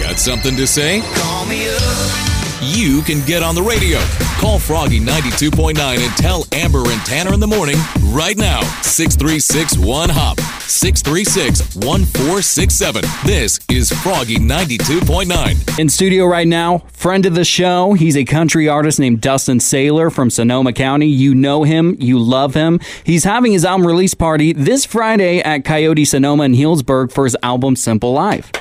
Got 0.00 0.18
something 0.18 0.56
to 0.56 0.66
say? 0.66 1.00
Call 1.14 1.44
me 1.46 1.68
up. 1.68 2.28
You 2.60 3.02
can 3.02 3.24
get 3.26 3.42
on 3.42 3.54
the 3.54 3.62
radio. 3.62 3.98
Call 4.38 4.58
Froggy 4.58 5.00
92.9 5.00 5.78
and 5.78 6.16
tell 6.16 6.44
Amber 6.52 6.82
and 6.90 7.00
Tanner 7.06 7.32
in 7.32 7.40
the 7.40 7.46
morning 7.46 7.76
right 8.10 8.36
now. 8.36 8.60
636 8.82 9.78
1 9.78 10.08
Hop. 10.10 10.38
636 10.62 11.76
1467. 11.76 13.02
This 13.24 13.58
is 13.70 13.90
Froggy 13.90 14.36
92.9. 14.36 15.78
In 15.78 15.88
studio 15.88 16.26
right 16.26 16.46
now, 16.46 16.78
friend 16.92 17.26
of 17.26 17.34
the 17.34 17.44
show. 17.44 17.94
He's 17.94 18.16
a 18.16 18.24
country 18.24 18.68
artist 18.68 19.00
named 19.00 19.20
Dustin 19.20 19.58
Saylor 19.58 20.12
from 20.12 20.30
Sonoma 20.30 20.72
County. 20.72 21.06
You 21.06 21.34
know 21.34 21.64
him, 21.64 21.96
you 21.98 22.18
love 22.18 22.54
him. 22.54 22.80
He's 23.02 23.24
having 23.24 23.52
his 23.52 23.64
album 23.64 23.86
release 23.86 24.14
party 24.14 24.52
this 24.52 24.84
Friday 24.84 25.40
at 25.40 25.64
Coyote 25.64 26.04
Sonoma 26.04 26.44
in 26.44 26.52
Healdsburg 26.52 27.12
for 27.12 27.24
his 27.24 27.36
album 27.42 27.76
Simple 27.76 28.12
Life. 28.12 28.52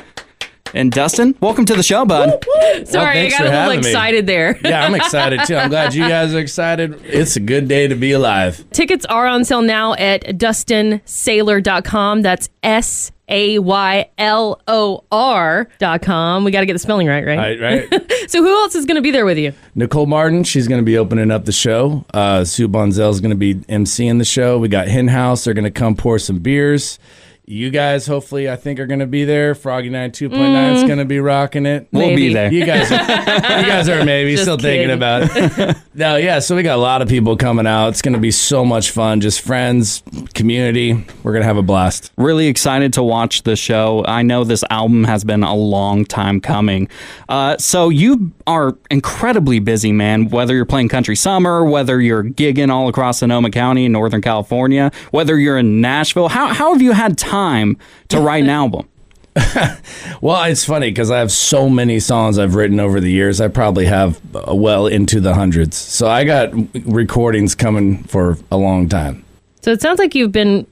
And 0.74 0.92
Dustin, 0.92 1.36
welcome 1.42 1.66
to 1.66 1.76
the 1.76 1.84
show, 1.84 2.06
bud. 2.06 2.44
Sorry, 2.86 3.20
I 3.26 3.30
got 3.30 3.42
a 3.42 3.44
little 3.46 3.52
having 3.60 3.82
me. 3.82 3.88
excited 3.88 4.28
there. 4.28 4.60
Yeah, 4.68 4.86
I'm 4.86 4.96
excited 4.96 5.42
too. 5.46 5.56
I'm 5.56 5.70
glad 5.70 5.94
you 5.94 6.02
guys 6.10 6.34
are 6.34 6.40
excited. 6.40 7.00
It's 7.06 7.36
a 7.38 7.40
good 7.40 7.68
day 7.70 7.88
to 7.88 7.96
be 7.96 8.12
alive. 8.12 8.64
Tickets 8.72 9.06
are 9.06 9.26
on 9.28 9.46
sale 9.46 9.62
now 9.62 9.94
at 9.94 10.24
dustinsaylor.com. 10.38 12.22
That's 12.22 12.50
S 12.64 13.12
A 13.30 13.60
Y 13.60 14.10
L 14.18 14.62
O 14.68 15.04
R.com. 15.12 16.44
We 16.44 16.52
got 16.52 16.60
to 16.62 16.66
get 16.66 16.74
the 16.74 16.80
spelling 16.80 17.08
right, 17.08 17.26
right? 17.26 17.60
Right, 17.60 17.90
right. 17.92 18.12
So, 18.28 18.44
who 18.44 18.50
else 18.50 18.76
is 18.76 18.86
going 18.86 18.98
to 18.98 19.02
be 19.02 19.12
there 19.12 19.24
with 19.26 19.38
you? 19.38 19.54
Nicole 19.74 20.06
Martin, 20.06 20.44
she's 20.44 20.68
going 20.68 20.82
to 20.82 20.86
be 20.86 20.98
opening 20.98 21.32
up 21.32 21.46
the 21.46 21.54
show. 21.54 22.04
Uh, 22.14 22.44
Sue 22.44 22.68
Bonzel's 22.68 23.22
going 23.22 23.30
to 23.30 23.38
be 23.38 23.56
emceeing 23.56 24.18
the 24.20 24.26
show. 24.26 24.60
We 24.60 24.68
got 24.68 24.90
Hen 24.90 25.08
House. 25.08 25.46
They're 25.46 25.54
going 25.54 25.64
to 25.64 25.72
come 25.72 25.96
pour 25.96 26.20
some 26.20 26.40
beers. 26.40 27.00
You 27.50 27.70
guys, 27.70 28.06
hopefully, 28.06 28.50
I 28.50 28.58
think 28.58 28.78
are 28.78 28.88
going 28.88 29.00
to 29.00 29.08
be 29.08 29.24
there. 29.24 29.56
Froggy 29.56 29.90
92.9 29.90 30.76
is 30.76 30.84
going 30.84 30.98
to 30.98 31.06
be 31.06 31.22
rocking 31.22 31.66
it. 31.66 31.88
We'll 31.94 32.14
be 32.14 32.34
there. 32.34 32.52
You 32.52 32.66
guys, 32.66 32.92
are, 32.92 33.00
you 33.00 33.66
guys 33.66 33.88
are 33.88 34.04
maybe 34.04 34.32
Just 34.32 34.44
still 34.44 34.58
thinking 34.58 34.92
about 34.92 35.30
it. 35.34 35.78
no, 35.94 36.18
yeah. 36.18 36.40
So 36.40 36.58
we 36.58 36.64
got 36.64 36.76
a 36.76 36.82
lot 36.82 37.02
of 37.02 37.08
people 37.08 37.38
coming 37.38 37.66
out. 37.66 37.88
It's 37.88 38.02
going 38.02 38.16
to 38.16 38.20
be 38.20 38.32
so 38.32 38.66
much 38.66 38.92
fun. 38.92 39.22
Just 39.22 39.40
friends, 39.40 40.04
community. 40.34 41.06
We're 41.24 41.32
going 41.32 41.42
to 41.42 41.48
have 41.48 41.56
a 41.56 41.62
blast. 41.62 42.12
Really 42.18 42.48
excited 42.48 42.92
to 42.94 43.04
watch 43.04 43.44
the 43.44 43.56
show. 43.56 44.04
I 44.06 44.24
know 44.24 44.44
this 44.44 44.66
album 44.70 45.06
has 45.06 45.24
been 45.24 45.44
a 45.44 45.56
long 45.56 46.04
time 46.04 46.42
coming. 46.42 46.90
Uh, 47.30 47.56
so 47.60 47.88
you 47.88 48.34
are 48.46 48.78
incredibly 48.92 49.60
busy, 49.60 49.94
man. 49.94 50.28
Whether 50.28 50.54
you're 50.54 50.66
playing 50.66 50.90
Country 50.90 51.16
Summer, 51.16 51.64
whether 51.64 52.02
you're 52.02 52.26
gigging 52.26 52.70
all 52.70 52.90
across 52.90 53.20
Sonoma 53.20 53.52
County 53.52 53.86
in 53.86 53.94
Northern 53.94 54.22
California, 54.22 54.92
whether 55.12 55.40
you're 55.40 55.58
in 55.58 55.80
Nashville, 55.80 56.28
how, 56.28 56.48
how 56.48 56.74
have 56.74 56.82
you 56.82 56.92
had 56.92 57.18
time 57.18 57.37
to 58.10 58.20
write 58.20 58.44
an 58.44 58.50
album? 58.50 58.88
Well, 60.22 60.44
it's 60.46 60.66
funny 60.66 60.90
because 60.90 61.12
I 61.12 61.20
have 61.20 61.32
so 61.32 61.70
many 61.70 62.00
songs 62.00 62.40
I've 62.40 62.56
written 62.56 62.80
over 62.80 63.00
the 63.00 63.12
years. 63.12 63.40
I 63.40 63.48
probably 63.50 63.86
have 63.86 64.20
uh, 64.36 64.56
well 64.56 64.88
into 64.88 65.20
the 65.20 65.36
hundreds. 65.36 65.78
So 65.78 66.08
I 66.08 66.24
got 66.24 66.52
recordings 66.86 67.54
coming 67.54 68.04
for 68.04 68.38
a 68.52 68.58
long 68.58 68.90
time. 68.90 69.24
So, 69.62 69.72
it 69.72 69.82
sounds 69.82 70.00
like 70.00 70.16
you've 70.16 70.32
been 70.32 70.66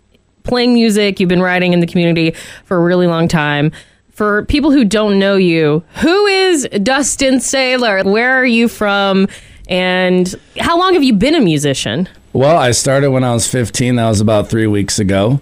playing 0.44 0.74
music, 0.74 1.20
you've 1.20 1.30
been 1.30 1.42
writing 1.42 1.74
in 1.74 1.80
the 1.80 1.88
community 1.88 2.32
for 2.64 2.78
a 2.78 2.80
really 2.80 3.08
long 3.08 3.28
time. 3.28 3.72
For 4.12 4.46
people 4.46 4.72
who 4.72 4.86
don't 4.86 5.20
know 5.20 5.36
you, 5.36 5.84
who 5.96 6.26
is 6.26 6.68
Dustin 6.82 7.36
Saylor? 7.36 8.06
Where 8.06 8.32
are 8.32 8.46
you 8.46 8.70
from? 8.70 9.28
And 9.68 10.34
how 10.58 10.80
long 10.80 10.94
have 10.94 11.04
you 11.04 11.14
been 11.14 11.36
a 11.36 11.42
musician? 11.42 12.08
Well, 12.32 12.58
I 12.58 12.72
started 12.72 13.12
when 13.12 13.24
I 13.24 13.34
was 13.34 13.48
15. 13.48 13.96
That 13.98 14.08
was 14.08 14.22
about 14.22 14.50
three 14.50 14.68
weeks 14.68 15.00
ago. 15.00 15.42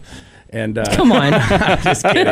And 0.54 0.78
uh, 0.78 0.86
Come 0.96 1.12
on. 1.12 1.32
just 1.84 2.06
kidding. 2.06 2.26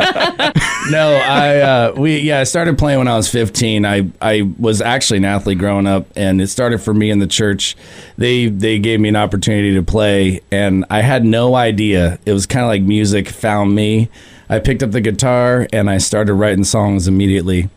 no, 0.92 1.20
I 1.26 1.58
uh, 1.58 1.94
we 1.96 2.20
yeah, 2.20 2.38
I 2.38 2.44
started 2.44 2.78
playing 2.78 2.98
when 2.98 3.08
I 3.08 3.16
was 3.16 3.28
15. 3.28 3.84
I 3.84 4.08
I 4.20 4.42
was 4.58 4.80
actually 4.80 5.16
an 5.18 5.24
athlete 5.24 5.58
growing 5.58 5.88
up, 5.88 6.06
and 6.14 6.40
it 6.40 6.46
started 6.46 6.80
for 6.80 6.94
me 6.94 7.10
in 7.10 7.18
the 7.18 7.26
church. 7.26 7.76
They 8.16 8.46
they 8.46 8.78
gave 8.78 9.00
me 9.00 9.08
an 9.08 9.16
opportunity 9.16 9.74
to 9.74 9.82
play, 9.82 10.40
and 10.52 10.84
I 10.88 11.02
had 11.02 11.24
no 11.24 11.56
idea. 11.56 12.20
It 12.24 12.32
was 12.32 12.46
kind 12.46 12.64
of 12.64 12.68
like 12.68 12.82
music 12.82 13.28
found 13.28 13.74
me. 13.74 14.08
I 14.48 14.60
picked 14.60 14.82
up 14.82 14.92
the 14.92 15.00
guitar 15.00 15.66
and 15.72 15.88
I 15.90 15.98
started 15.98 16.34
writing 16.34 16.64
songs 16.64 17.08
immediately. 17.08 17.70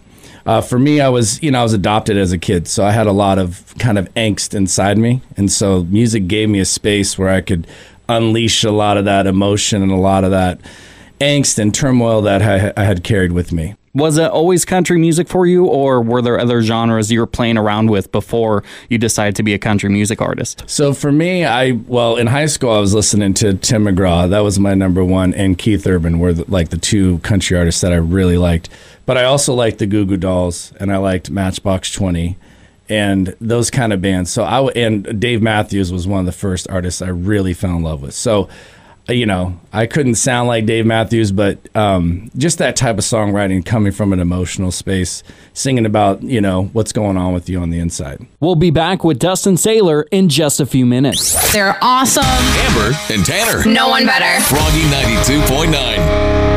Uh, 0.45 0.61
for 0.61 0.77
me, 0.77 1.01
I 1.01 1.09
was, 1.09 1.41
you 1.41 1.49
know, 1.49 1.61
I 1.61 1.63
was 1.63 1.73
adopted 1.73 2.17
as 2.17 2.31
a 2.31 2.37
kid, 2.37 2.67
so 2.67 2.85
I 2.85 2.91
had 2.91 3.07
a 3.07 3.11
lot 3.11 3.39
of 3.39 3.73
kind 3.79 3.97
of 3.97 4.13
angst 4.13 4.53
inside 4.53 4.97
me, 4.99 5.21
and 5.37 5.51
so 5.51 5.85
music 5.85 6.27
gave 6.27 6.49
me 6.49 6.59
a 6.59 6.65
space 6.65 7.17
where 7.17 7.29
I 7.29 7.41
could 7.41 7.65
unleash 8.09 8.63
a 8.63 8.71
lot 8.71 8.97
of 8.97 9.05
that 9.05 9.27
emotion 9.27 9.81
and 9.81 9.91
a 9.91 9.97
lot 9.97 10.23
of 10.23 10.31
that 10.31 10.59
angst 11.19 11.57
and 11.59 11.73
turmoil 11.73 12.21
that 12.21 12.41
I, 12.41 12.73
I 12.75 12.85
had 12.85 13.03
carried 13.03 13.31
with 13.31 13.51
me. 13.51 13.75
Was 13.93 14.17
it 14.17 14.29
always 14.29 14.65
country 14.65 14.99
music 14.99 15.29
for 15.29 15.45
you, 15.45 15.65
or 15.65 16.01
were 16.01 16.21
there 16.21 16.37
other 16.37 16.61
genres 16.61 17.09
you 17.09 17.21
were 17.21 17.25
playing 17.25 17.57
around 17.57 17.89
with 17.89 18.11
before 18.11 18.61
you 18.89 18.97
decided 18.97 19.37
to 19.37 19.43
be 19.43 19.53
a 19.53 19.57
country 19.57 19.89
music 19.89 20.21
artist? 20.21 20.65
So 20.67 20.93
for 20.93 21.13
me, 21.13 21.45
I 21.45 21.71
well 21.71 22.17
in 22.17 22.27
high 22.27 22.47
school 22.47 22.71
I 22.71 22.79
was 22.79 22.93
listening 22.93 23.33
to 23.35 23.53
Tim 23.53 23.85
McGraw. 23.85 24.29
That 24.29 24.41
was 24.41 24.59
my 24.59 24.73
number 24.73 25.01
one, 25.05 25.33
and 25.33 25.57
Keith 25.57 25.87
Urban 25.87 26.19
were 26.19 26.33
the, 26.33 26.43
like 26.51 26.69
the 26.69 26.77
two 26.77 27.19
country 27.19 27.57
artists 27.57 27.79
that 27.79 27.93
I 27.93 27.95
really 27.95 28.37
liked. 28.37 28.67
But 29.05 29.17
I 29.17 29.23
also 29.23 29.53
liked 29.53 29.79
the 29.79 29.85
Goo 29.85 30.05
Goo 30.05 30.17
Dolls, 30.17 30.73
and 30.77 30.91
I 30.91 30.97
liked 30.97 31.29
Matchbox 31.29 31.93
Twenty, 31.93 32.35
and 32.89 33.35
those 33.41 33.69
kind 33.71 33.93
of 33.93 34.01
bands. 34.01 34.31
So 34.31 34.43
I 34.43 34.61
and 34.71 35.19
Dave 35.19 35.41
Matthews 35.41 35.91
was 35.91 36.07
one 36.07 36.19
of 36.19 36.25
the 36.25 36.31
first 36.31 36.69
artists 36.69 37.01
I 37.01 37.09
really 37.09 37.53
fell 37.53 37.75
in 37.75 37.83
love 37.83 38.01
with. 38.01 38.13
So. 38.13 38.49
uh, 39.07 39.13
You 39.13 39.27
know, 39.27 39.59
I 39.71 39.85
couldn't 39.85 40.15
sound 40.15 40.47
like 40.47 40.65
Dave 40.65 40.83
Matthews, 40.87 41.31
but 41.31 41.59
um, 41.75 42.31
just 42.37 42.57
that 42.57 42.75
type 42.75 42.97
of 42.97 43.03
songwriting 43.03 43.63
coming 43.63 43.91
from 43.91 44.13
an 44.13 44.19
emotional 44.19 44.71
space, 44.71 45.21
singing 45.53 45.85
about, 45.85 46.23
you 46.23 46.41
know, 46.41 46.71
what's 46.73 46.91
going 46.91 47.15
on 47.15 47.31
with 47.31 47.47
you 47.47 47.59
on 47.59 47.69
the 47.69 47.77
inside. 47.77 48.25
We'll 48.39 48.55
be 48.55 48.71
back 48.71 49.03
with 49.03 49.19
Dustin 49.19 49.55
Saylor 49.57 50.05
in 50.09 50.27
just 50.27 50.59
a 50.59 50.65
few 50.65 50.87
minutes. 50.87 51.53
They're 51.53 51.77
awesome. 51.83 52.23
Amber 52.25 52.97
and 53.13 53.23
Tanner. 53.23 53.63
No 53.71 53.89
one 53.89 54.07
better. 54.07 54.41
Froggy 54.45 54.81
92.9. 54.89 56.54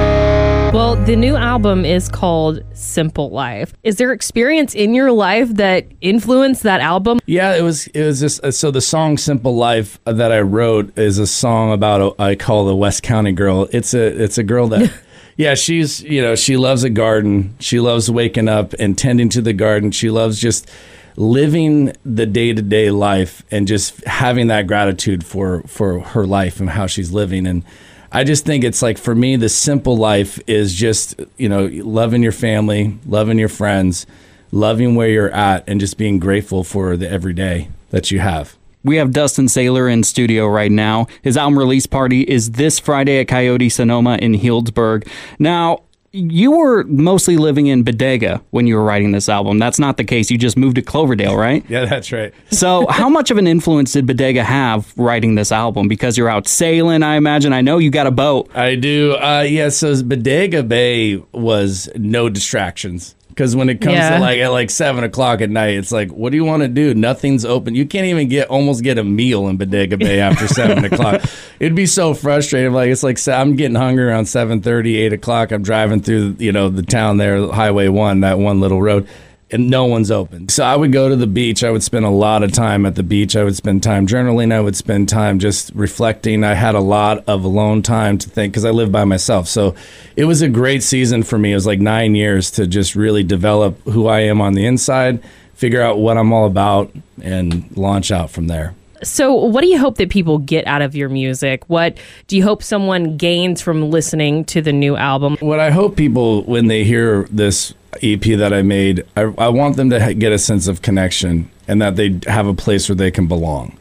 Well, 0.72 0.96
the 0.96 1.16
new 1.16 1.34
album 1.34 1.86
is 1.86 2.10
called 2.10 2.62
Simple 2.74 3.30
Life. 3.30 3.72
Is 3.84 3.96
there 3.96 4.12
experience 4.12 4.74
in 4.74 4.92
your 4.92 5.10
life 5.10 5.48
that 5.54 5.86
influenced 6.02 6.62
that 6.64 6.82
album? 6.82 7.20
Yeah, 7.24 7.56
it 7.56 7.62
was. 7.62 7.86
It 7.88 8.04
was 8.04 8.20
just 8.20 8.44
uh, 8.44 8.50
so 8.50 8.70
the 8.70 8.82
song 8.82 9.16
"Simple 9.16 9.56
Life" 9.56 9.98
that 10.04 10.30
I 10.30 10.40
wrote 10.40 10.96
is 10.98 11.18
a 11.18 11.26
song 11.26 11.72
about 11.72 12.00
a, 12.02 12.22
I 12.22 12.34
call 12.34 12.66
the 12.66 12.76
West 12.76 13.02
County 13.02 13.32
girl. 13.32 13.66
It's 13.72 13.94
a 13.94 14.22
it's 14.22 14.36
a 14.36 14.42
girl 14.42 14.68
that, 14.68 14.92
yeah, 15.36 15.54
she's 15.54 16.02
you 16.02 16.20
know 16.20 16.34
she 16.36 16.58
loves 16.58 16.84
a 16.84 16.90
garden. 16.90 17.56
She 17.60 17.80
loves 17.80 18.10
waking 18.10 18.48
up 18.48 18.74
and 18.74 18.96
tending 18.96 19.30
to 19.30 19.40
the 19.40 19.54
garden. 19.54 19.90
She 19.90 20.10
loves 20.10 20.38
just 20.38 20.70
living 21.16 21.94
the 22.04 22.26
day 22.26 22.52
to 22.52 22.60
day 22.60 22.90
life 22.90 23.42
and 23.50 23.66
just 23.66 24.04
having 24.04 24.48
that 24.48 24.66
gratitude 24.66 25.24
for 25.24 25.62
for 25.62 26.00
her 26.00 26.26
life 26.26 26.60
and 26.60 26.68
how 26.70 26.86
she's 26.86 27.10
living 27.10 27.46
and. 27.46 27.64
I 28.10 28.24
just 28.24 28.46
think 28.46 28.64
it's 28.64 28.80
like 28.80 28.96
for 28.96 29.14
me, 29.14 29.36
the 29.36 29.48
simple 29.48 29.96
life 29.96 30.40
is 30.46 30.74
just, 30.74 31.20
you 31.36 31.48
know, 31.48 31.66
loving 31.66 32.22
your 32.22 32.32
family, 32.32 32.98
loving 33.06 33.38
your 33.38 33.48
friends, 33.48 34.06
loving 34.50 34.94
where 34.94 35.08
you're 35.08 35.30
at, 35.30 35.64
and 35.68 35.78
just 35.78 35.98
being 35.98 36.18
grateful 36.18 36.64
for 36.64 36.96
the 36.96 37.08
everyday 37.08 37.68
that 37.90 38.10
you 38.10 38.20
have. 38.20 38.56
We 38.84 38.96
have 38.96 39.10
Dustin 39.10 39.46
Saylor 39.46 39.92
in 39.92 40.04
studio 40.04 40.46
right 40.46 40.70
now. 40.70 41.06
His 41.22 41.36
album 41.36 41.58
release 41.58 41.86
party 41.86 42.22
is 42.22 42.52
this 42.52 42.78
Friday 42.78 43.20
at 43.20 43.28
Coyote 43.28 43.68
Sonoma 43.68 44.16
in 44.22 44.34
Healdsburg. 44.34 45.06
Now, 45.38 45.82
you 46.12 46.52
were 46.52 46.84
mostly 46.84 47.36
living 47.36 47.66
in 47.66 47.82
Bodega 47.82 48.42
when 48.50 48.66
you 48.66 48.76
were 48.76 48.84
writing 48.84 49.12
this 49.12 49.28
album. 49.28 49.58
That's 49.58 49.78
not 49.78 49.96
the 49.96 50.04
case. 50.04 50.30
You 50.30 50.38
just 50.38 50.56
moved 50.56 50.76
to 50.76 50.82
Cloverdale, 50.82 51.36
right? 51.36 51.64
Yeah, 51.68 51.84
that's 51.84 52.12
right. 52.12 52.32
So, 52.50 52.86
how 52.90 53.08
much 53.08 53.30
of 53.30 53.36
an 53.38 53.46
influence 53.46 53.92
did 53.92 54.06
Bodega 54.06 54.42
have 54.42 54.92
writing 54.96 55.34
this 55.34 55.52
album? 55.52 55.88
Because 55.88 56.16
you're 56.16 56.28
out 56.28 56.48
sailing, 56.48 57.02
I 57.02 57.16
imagine. 57.16 57.52
I 57.52 57.60
know 57.60 57.78
you 57.78 57.90
got 57.90 58.06
a 58.06 58.10
boat. 58.10 58.50
I 58.56 58.74
do. 58.74 59.14
Uh, 59.14 59.42
yeah, 59.48 59.68
so 59.68 60.02
Bodega 60.02 60.62
Bay 60.62 61.16
was 61.32 61.88
no 61.94 62.28
distractions. 62.28 63.14
Because 63.38 63.54
when 63.54 63.68
it 63.68 63.80
comes 63.80 63.94
Yeah. 63.94 64.16
to 64.16 64.20
like 64.20 64.40
at 64.40 64.48
like 64.48 64.68
seven 64.68 65.04
o'clock 65.04 65.40
at 65.40 65.48
night, 65.48 65.76
it's 65.76 65.92
like, 65.92 66.10
what 66.10 66.30
do 66.30 66.36
you 66.36 66.44
want 66.44 66.62
to 66.64 66.68
do? 66.68 66.92
Nothing's 66.92 67.44
open. 67.44 67.76
You 67.76 67.86
can't 67.86 68.06
even 68.06 68.28
get 68.28 68.48
almost 68.48 68.82
get 68.82 68.98
a 68.98 69.04
meal 69.04 69.46
in 69.46 69.56
Bodega 69.56 69.96
Bay 69.96 70.18
after 70.28 70.48
seven 70.48 70.84
o'clock. 70.84 71.22
It'd 71.60 71.76
be 71.76 71.86
so 71.86 72.14
frustrating. 72.14 72.72
Like 72.72 72.90
it's 72.90 73.04
like 73.04 73.16
I'm 73.28 73.54
getting 73.54 73.76
hungry 73.76 74.02
around 74.06 74.24
7:30, 74.24 74.96
8 74.96 75.12
o'clock. 75.12 75.52
I'm 75.52 75.62
driving 75.62 76.00
through 76.02 76.34
you 76.40 76.50
know 76.50 76.68
the 76.68 76.82
town 76.82 77.18
there, 77.18 77.46
Highway 77.52 77.86
One, 77.86 78.22
that 78.22 78.40
one 78.40 78.58
little 78.60 78.82
road, 78.82 79.06
and 79.50 79.70
no 79.70 79.86
one's 79.86 80.10
open. 80.10 80.48
So 80.48 80.64
I 80.64 80.76
would 80.76 80.92
go 80.92 81.08
to 81.08 81.16
the 81.16 81.26
beach. 81.26 81.64
I 81.64 81.70
would 81.70 81.82
spend 81.82 82.04
a 82.04 82.10
lot 82.10 82.42
of 82.42 82.52
time 82.52 82.84
at 82.84 82.94
the 82.94 83.02
beach. 83.02 83.34
I 83.36 83.44
would 83.44 83.56
spend 83.56 83.82
time 83.82 84.06
journaling. 84.06 84.52
I 84.52 84.60
would 84.60 84.76
spend 84.76 85.08
time 85.08 85.38
just 85.38 85.72
reflecting. 85.74 86.44
I 86.44 86.54
had 86.54 86.74
a 86.74 86.80
lot 86.80 87.24
of 87.26 87.44
alone 87.44 87.82
time 87.82 88.18
to 88.18 88.28
think 88.28 88.52
because 88.52 88.64
I 88.64 88.70
live 88.70 88.92
by 88.92 89.04
myself. 89.04 89.48
So 89.48 89.74
it 90.16 90.24
was 90.24 90.42
a 90.42 90.48
great 90.48 90.82
season 90.82 91.22
for 91.22 91.38
me. 91.38 91.52
It 91.52 91.54
was 91.54 91.66
like 91.66 91.80
nine 91.80 92.14
years 92.14 92.50
to 92.52 92.66
just 92.66 92.94
really 92.94 93.22
develop 93.22 93.80
who 93.84 94.06
I 94.06 94.20
am 94.20 94.40
on 94.40 94.52
the 94.52 94.66
inside, 94.66 95.22
figure 95.54 95.82
out 95.82 95.98
what 95.98 96.18
I'm 96.18 96.32
all 96.32 96.46
about, 96.46 96.92
and 97.22 97.74
launch 97.76 98.10
out 98.10 98.30
from 98.30 98.48
there. 98.48 98.74
So, 99.02 99.32
what 99.32 99.62
do 99.62 99.68
you 99.68 99.78
hope 99.78 99.96
that 99.96 100.10
people 100.10 100.38
get 100.38 100.66
out 100.66 100.82
of 100.82 100.94
your 100.94 101.08
music? 101.08 101.64
What 101.68 101.98
do 102.26 102.36
you 102.36 102.42
hope 102.42 102.62
someone 102.62 103.16
gains 103.16 103.60
from 103.60 103.90
listening 103.90 104.44
to 104.46 104.60
the 104.60 104.72
new 104.72 104.96
album? 104.96 105.36
What 105.40 105.60
I 105.60 105.70
hope 105.70 105.96
people, 105.96 106.42
when 106.44 106.66
they 106.66 106.84
hear 106.84 107.24
this 107.30 107.74
EP 108.02 108.20
that 108.20 108.52
I 108.52 108.62
made, 108.62 109.04
I, 109.16 109.32
I 109.38 109.48
want 109.48 109.76
them 109.76 109.90
to 109.90 110.14
get 110.14 110.32
a 110.32 110.38
sense 110.38 110.68
of 110.68 110.82
connection 110.82 111.50
and 111.66 111.80
that 111.82 111.96
they 111.96 112.18
have 112.26 112.46
a 112.46 112.54
place 112.54 112.88
where 112.88 112.96
they 112.96 113.10
can 113.10 113.26
belong. 113.26 113.78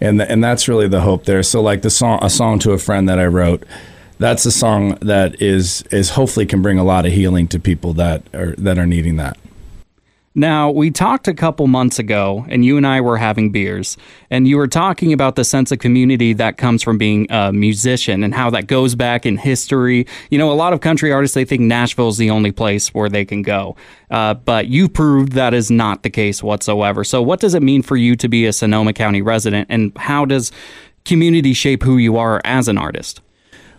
And, 0.00 0.20
th- 0.20 0.30
and 0.30 0.42
that's 0.42 0.68
really 0.68 0.88
the 0.88 1.00
hope 1.00 1.24
there. 1.24 1.42
So, 1.42 1.60
like 1.60 1.82
the 1.82 1.90
song, 1.90 2.18
a 2.22 2.30
song 2.30 2.58
to 2.60 2.72
a 2.72 2.78
friend 2.78 3.08
that 3.08 3.18
I 3.18 3.26
wrote, 3.26 3.64
that's 4.18 4.44
a 4.46 4.52
song 4.52 4.96
that 5.00 5.40
is, 5.40 5.82
is 5.90 6.10
hopefully 6.10 6.44
can 6.46 6.60
bring 6.60 6.78
a 6.78 6.84
lot 6.84 7.06
of 7.06 7.12
healing 7.12 7.48
to 7.48 7.58
people 7.58 7.94
that 7.94 8.22
are, 8.34 8.54
that 8.58 8.78
are 8.78 8.86
needing 8.86 9.16
that. 9.16 9.38
Now, 10.38 10.70
we 10.70 10.92
talked 10.92 11.26
a 11.26 11.34
couple 11.34 11.66
months 11.66 11.98
ago, 11.98 12.46
and 12.48 12.64
you 12.64 12.76
and 12.76 12.86
I 12.86 13.00
were 13.00 13.16
having 13.16 13.50
beers, 13.50 13.96
and 14.30 14.46
you 14.46 14.56
were 14.56 14.68
talking 14.68 15.12
about 15.12 15.34
the 15.34 15.42
sense 15.42 15.72
of 15.72 15.80
community 15.80 16.32
that 16.34 16.58
comes 16.58 16.80
from 16.80 16.96
being 16.96 17.26
a 17.28 17.52
musician 17.52 18.22
and 18.22 18.32
how 18.32 18.48
that 18.50 18.68
goes 18.68 18.94
back 18.94 19.26
in 19.26 19.36
history. 19.36 20.06
You 20.30 20.38
know, 20.38 20.52
a 20.52 20.54
lot 20.54 20.72
of 20.72 20.80
country 20.80 21.10
artists, 21.10 21.34
they 21.34 21.44
think 21.44 21.62
Nashville 21.62 22.06
is 22.06 22.18
the 22.18 22.30
only 22.30 22.52
place 22.52 22.94
where 22.94 23.08
they 23.08 23.24
can 23.24 23.42
go. 23.42 23.74
Uh, 24.12 24.34
but 24.34 24.68
you 24.68 24.88
proved 24.88 25.32
that 25.32 25.54
is 25.54 25.72
not 25.72 26.04
the 26.04 26.10
case 26.10 26.40
whatsoever. 26.40 27.02
So, 27.02 27.20
what 27.20 27.40
does 27.40 27.54
it 27.54 27.62
mean 27.64 27.82
for 27.82 27.96
you 27.96 28.14
to 28.14 28.28
be 28.28 28.46
a 28.46 28.52
Sonoma 28.52 28.92
County 28.92 29.22
resident, 29.22 29.66
and 29.68 29.90
how 29.96 30.24
does 30.24 30.52
community 31.04 31.52
shape 31.52 31.82
who 31.82 31.96
you 31.96 32.16
are 32.16 32.40
as 32.44 32.68
an 32.68 32.78
artist? 32.78 33.20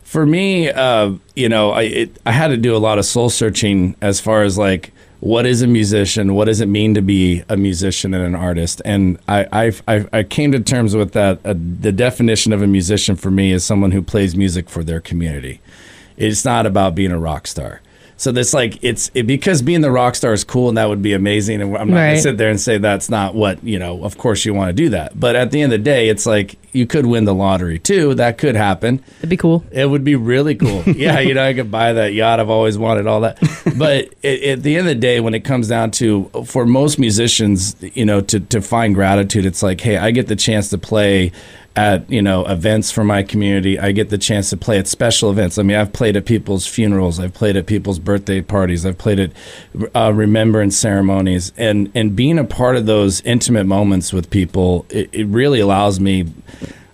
For 0.03 0.25
me, 0.25 0.69
uh, 0.69 1.13
you 1.37 1.47
know, 1.47 1.71
I 1.71 1.83
it, 1.83 2.17
I 2.25 2.33
had 2.33 2.49
to 2.49 2.57
do 2.57 2.75
a 2.75 2.79
lot 2.79 2.97
of 2.97 3.05
soul 3.05 3.29
searching 3.29 3.95
as 4.01 4.19
far 4.19 4.41
as 4.41 4.57
like 4.57 4.91
what 5.19 5.45
is 5.45 5.61
a 5.61 5.67
musician, 5.67 6.33
what 6.33 6.45
does 6.45 6.61
it 6.61 6.67
mean 6.67 6.93
to 6.93 7.01
be 7.01 7.43
a 7.49 7.57
musician 7.57 8.13
and 8.13 8.23
an 8.23 8.35
artist, 8.35 8.81
and 8.85 9.19
I 9.27 9.73
I, 9.87 10.05
I 10.13 10.23
came 10.23 10.51
to 10.53 10.59
terms 10.59 10.95
with 10.95 11.11
that. 11.13 11.39
Uh, 11.45 11.53
the 11.57 11.91
definition 11.91 12.53
of 12.53 12.61
a 12.61 12.67
musician 12.67 13.15
for 13.15 13.29
me 13.31 13.51
is 13.51 13.63
someone 13.63 13.91
who 13.91 14.01
plays 14.01 14.35
music 14.35 14.69
for 14.69 14.83
their 14.83 15.01
community. 15.01 15.61
It's 16.17 16.45
not 16.45 16.65
about 16.65 16.95
being 16.95 17.11
a 17.11 17.19
rock 17.19 17.47
star. 17.47 17.81
So 18.19 18.33
that's 18.33 18.53
like 18.53 18.83
it's 18.83 19.09
it, 19.13 19.23
because 19.25 19.61
being 19.61 19.79
the 19.79 19.91
rock 19.91 20.13
star 20.13 20.33
is 20.33 20.43
cool 20.43 20.67
and 20.67 20.77
that 20.77 20.89
would 20.89 21.01
be 21.01 21.13
amazing. 21.13 21.61
And 21.61 21.75
I'm 21.77 21.89
not 21.89 21.95
Right. 21.95 22.07
gonna 22.09 22.21
sit 22.21 22.37
there 22.37 22.49
and 22.49 22.59
say 22.59 22.77
that's 22.77 23.09
not 23.09 23.33
what 23.33 23.63
you 23.63 23.79
know. 23.79 24.03
Of 24.03 24.17
course 24.17 24.43
you 24.43 24.53
want 24.53 24.67
to 24.69 24.73
do 24.73 24.89
that, 24.89 25.17
but 25.17 25.37
at 25.37 25.51
the 25.51 25.61
end 25.61 25.71
of 25.71 25.79
the 25.79 25.83
day, 25.85 26.09
it's 26.09 26.25
like 26.25 26.57
you 26.73 26.85
could 26.85 27.05
win 27.05 27.23
the 27.23 27.33
lottery 27.33 27.79
too. 27.79 28.13
That 28.15 28.37
could 28.37 28.55
happen. 28.55 29.01
It'd 29.19 29.29
be 29.29 29.37
cool. 29.37 29.63
It 29.71 29.89
would 29.89 30.03
be 30.03 30.15
really 30.15 30.53
cool. 30.53 30.83
Yeah, 30.99 31.19
you 31.21 31.33
know, 31.33 31.45
I 31.45 31.53
could 31.53 31.71
buy 31.71 31.93
that 31.93 32.13
yacht. 32.13 32.41
I've 32.41 32.49
always 32.49 32.77
wanted 32.77 33.07
all 33.07 33.21
that. 33.21 33.39
But 33.77 34.13
it, 34.21 34.43
at 34.43 34.63
the 34.63 34.75
end 34.75 34.87
of 34.89 34.95
the 34.95 34.99
day, 34.99 35.21
when 35.21 35.33
it 35.33 35.45
comes 35.45 35.69
down 35.69 35.91
to, 35.91 36.29
for 36.45 36.65
most 36.65 36.99
musicians, 36.99 37.75
you 37.93 38.05
know, 38.05 38.19
to, 38.21 38.39
to 38.41 38.61
find 38.61 38.93
gratitude, 38.93 39.45
it's 39.45 39.63
like, 39.63 39.79
hey, 39.79 39.97
I 39.97 40.11
get 40.11 40.27
the 40.27 40.35
chance 40.35 40.69
to 40.71 40.77
play 40.77 41.31
at, 41.79 42.11
you 42.11 42.21
know, 42.21 42.45
events 42.45 42.91
for 42.91 43.05
my 43.05 43.23
community. 43.23 43.79
I 43.79 43.93
get 43.93 44.09
the 44.09 44.17
chance 44.17 44.49
to 44.49 44.57
play 44.57 44.77
at 44.79 44.87
special 44.87 45.31
events. 45.31 45.57
I 45.57 45.63
mean, 45.63 45.77
I've 45.77 45.93
played 45.93 46.17
at 46.17 46.25
people's 46.25 46.67
funerals. 46.67 47.21
I've 47.21 47.33
played 47.33 47.55
at 47.55 47.67
people's 47.67 47.99
birthday 47.99 48.41
parties. 48.41 48.85
I've 48.85 48.97
played 48.97 49.19
at 49.19 49.31
uh, 49.95 50.11
remembrance 50.13 50.75
ceremonies. 50.77 51.53
And, 51.55 51.89
and 51.95 52.17
being 52.17 52.37
a 52.37 52.43
part 52.43 52.75
of 52.75 52.85
those 52.85 53.21
intimate 53.21 53.63
moments 53.63 54.11
with 54.11 54.29
people, 54.29 54.85
it, 54.89 55.09
it 55.13 55.27
really 55.27 55.61
allows 55.61 56.01
me 56.01 56.25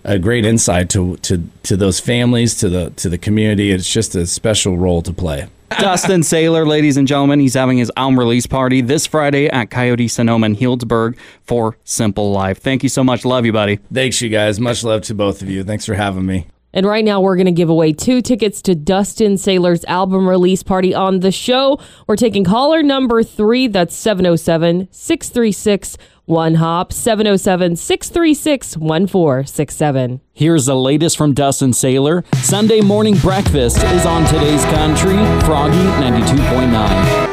a 0.04 0.20
great 0.20 0.44
insight 0.44 0.88
to, 0.90 1.16
to 1.16 1.42
to 1.64 1.76
those 1.76 1.98
families, 1.98 2.54
to 2.54 2.68
the 2.68 2.90
to 2.90 3.08
the 3.08 3.18
community. 3.18 3.72
It's 3.72 3.92
just 3.92 4.14
a 4.14 4.24
special 4.24 4.78
role 4.78 5.02
to 5.02 5.12
play. 5.12 5.48
Dustin 5.70 6.20
Saylor, 6.20 6.66
ladies 6.66 6.96
and 6.96 7.06
gentlemen, 7.06 7.40
he's 7.40 7.54
having 7.54 7.78
his 7.78 7.90
album 7.96 8.18
release 8.18 8.46
party 8.46 8.80
this 8.80 9.06
Friday 9.06 9.48
at 9.48 9.70
Coyote 9.70 10.08
Sonoma 10.08 10.46
in 10.46 10.56
Healdsburg 10.56 11.16
for 11.42 11.76
Simple 11.84 12.32
Life. 12.32 12.58
Thank 12.58 12.82
you 12.82 12.88
so 12.88 13.04
much. 13.04 13.24
Love 13.24 13.44
you, 13.44 13.52
buddy. 13.52 13.76
Thanks, 13.92 14.20
you 14.22 14.28
guys. 14.28 14.60
Much 14.60 14.84
love 14.84 15.02
to 15.02 15.14
both 15.14 15.42
of 15.42 15.50
you. 15.50 15.64
Thanks 15.64 15.84
for 15.84 15.94
having 15.94 16.26
me. 16.26 16.46
And 16.76 16.84
right 16.84 17.06
now, 17.06 17.22
we're 17.22 17.36
going 17.36 17.46
to 17.46 17.52
give 17.52 17.70
away 17.70 17.94
two 17.94 18.20
tickets 18.20 18.60
to 18.62 18.74
Dustin 18.74 19.36
Saylor's 19.36 19.82
album 19.86 20.28
release 20.28 20.62
party 20.62 20.94
on 20.94 21.20
the 21.20 21.32
show. 21.32 21.80
We're 22.06 22.16
taking 22.16 22.44
caller 22.44 22.82
number 22.82 23.22
three. 23.22 23.66
That's 23.66 23.96
707 23.96 24.88
636 24.90 25.96
1 26.26 26.54
Hop, 26.56 26.92
707 26.92 27.76
636 27.76 28.76
1467. 28.76 30.20
Here's 30.34 30.66
the 30.66 30.74
latest 30.74 31.16
from 31.16 31.32
Dustin 31.32 31.70
Saylor. 31.70 32.26
Sunday 32.44 32.82
morning 32.82 33.16
breakfast 33.16 33.82
is 33.82 34.04
on 34.04 34.26
today's 34.26 34.64
country. 34.66 35.16
Froggy 35.46 35.78
92.9. 35.78 36.76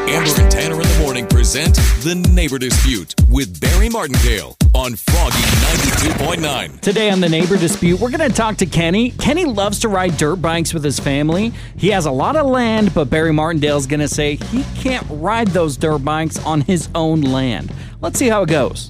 Amber 0.08 0.42
and 0.42 0.52
Tanner 0.52 0.76
in 0.76 0.82
the 0.82 0.98
morning 1.00 1.03
present 1.22 1.76
The 2.02 2.16
Neighbor 2.34 2.58
Dispute 2.58 3.14
with 3.30 3.62
Barry 3.62 3.88
Martindale 3.88 4.58
on 4.74 4.96
Froggy 4.96 5.38
92.9. 5.38 6.80
Today 6.80 7.12
on 7.12 7.20
the 7.20 7.30
neighbor 7.30 7.56
dispute, 7.56 8.00
we're 8.00 8.10
going 8.10 8.28
to 8.28 8.36
talk 8.36 8.58
to 8.58 8.66
Kenny. 8.66 9.12
Kenny 9.12 9.46
loves 9.46 9.78
to 9.82 9.90
ride 9.90 10.18
dirt 10.18 10.38
bikes 10.38 10.74
with 10.74 10.84
his 10.84 11.00
family. 11.00 11.54
He 11.78 11.90
has 11.90 12.08
a 12.08 12.12
lot 12.12 12.36
of 12.36 12.48
land, 12.48 12.96
but 12.96 13.12
Barry 13.12 13.32
Martindale's 13.32 13.86
going 13.86 14.00
to 14.00 14.08
say 14.08 14.38
he 14.38 14.64
can't 14.76 15.06
ride 15.12 15.50
those 15.50 15.78
dirt 15.78 16.00
bikes 16.00 16.44
on 16.46 16.62
his 16.62 16.90
own 16.96 17.22
land. 17.22 17.72
Let's 18.02 18.18
see 18.18 18.30
how 18.30 18.42
it 18.42 18.50
goes. 18.50 18.90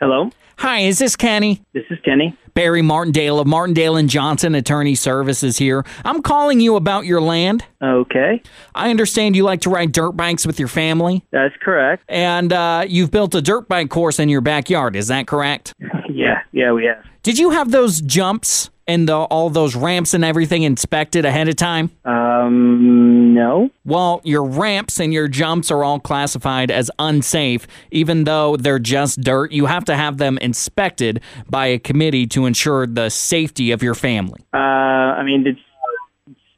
Hello, 0.00 0.30
Hi, 0.62 0.82
is 0.82 1.00
this 1.00 1.16
Kenny? 1.16 1.60
this 1.74 1.82
is 1.90 1.98
Kenny. 2.04 2.38
Barry 2.54 2.82
Martindale 2.82 3.40
of 3.40 3.48
Martindale 3.48 3.96
and 3.96 4.08
Johnson 4.08 4.54
Attorney 4.54 4.94
Services 4.94 5.56
here. 5.58 5.84
I'm 6.04 6.22
calling 6.22 6.60
you 6.60 6.76
about 6.76 7.04
your 7.04 7.20
land. 7.20 7.64
Okay, 7.82 8.40
I 8.72 8.90
understand 8.90 9.34
you 9.34 9.42
like 9.42 9.62
to 9.62 9.70
ride 9.70 9.90
dirt 9.90 10.12
bikes 10.12 10.46
with 10.46 10.60
your 10.60 10.68
family, 10.68 11.24
that's 11.32 11.54
correct. 11.62 12.04
and 12.08 12.52
uh, 12.52 12.84
you've 12.86 13.10
built 13.10 13.34
a 13.34 13.42
dirt 13.42 13.68
bike 13.68 13.90
course 13.90 14.20
in 14.20 14.28
your 14.28 14.40
backyard. 14.40 14.94
Is 14.94 15.08
that 15.08 15.26
correct? 15.26 15.74
Yeah, 16.14 16.42
yeah, 16.52 16.72
we 16.72 16.84
have. 16.86 17.04
Did 17.22 17.38
you 17.38 17.50
have 17.50 17.70
those 17.70 18.00
jumps 18.00 18.70
and 18.88 19.08
the, 19.08 19.14
all 19.14 19.48
those 19.48 19.76
ramps 19.76 20.12
and 20.12 20.24
everything 20.24 20.64
inspected 20.64 21.24
ahead 21.24 21.48
of 21.48 21.56
time? 21.56 21.90
Um, 22.04 23.32
no. 23.32 23.70
Well, 23.84 24.20
your 24.24 24.44
ramps 24.44 24.98
and 24.98 25.12
your 25.12 25.28
jumps 25.28 25.70
are 25.70 25.84
all 25.84 26.00
classified 26.00 26.70
as 26.70 26.90
unsafe, 26.98 27.66
even 27.90 28.24
though 28.24 28.56
they're 28.56 28.78
just 28.80 29.20
dirt. 29.20 29.52
You 29.52 29.66
have 29.66 29.84
to 29.84 29.96
have 29.96 30.18
them 30.18 30.38
inspected 30.38 31.20
by 31.48 31.66
a 31.66 31.78
committee 31.78 32.26
to 32.28 32.46
ensure 32.46 32.86
the 32.86 33.08
safety 33.08 33.70
of 33.70 33.82
your 33.82 33.94
family. 33.94 34.40
Uh, 34.52 34.58
I 34.58 35.22
mean, 35.22 35.46
it's 35.46 35.60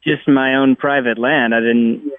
just 0.03 0.27
my 0.27 0.55
own 0.55 0.75
private 0.75 1.17
land. 1.17 1.53
I 1.53 1.59
didn't. 1.59 2.11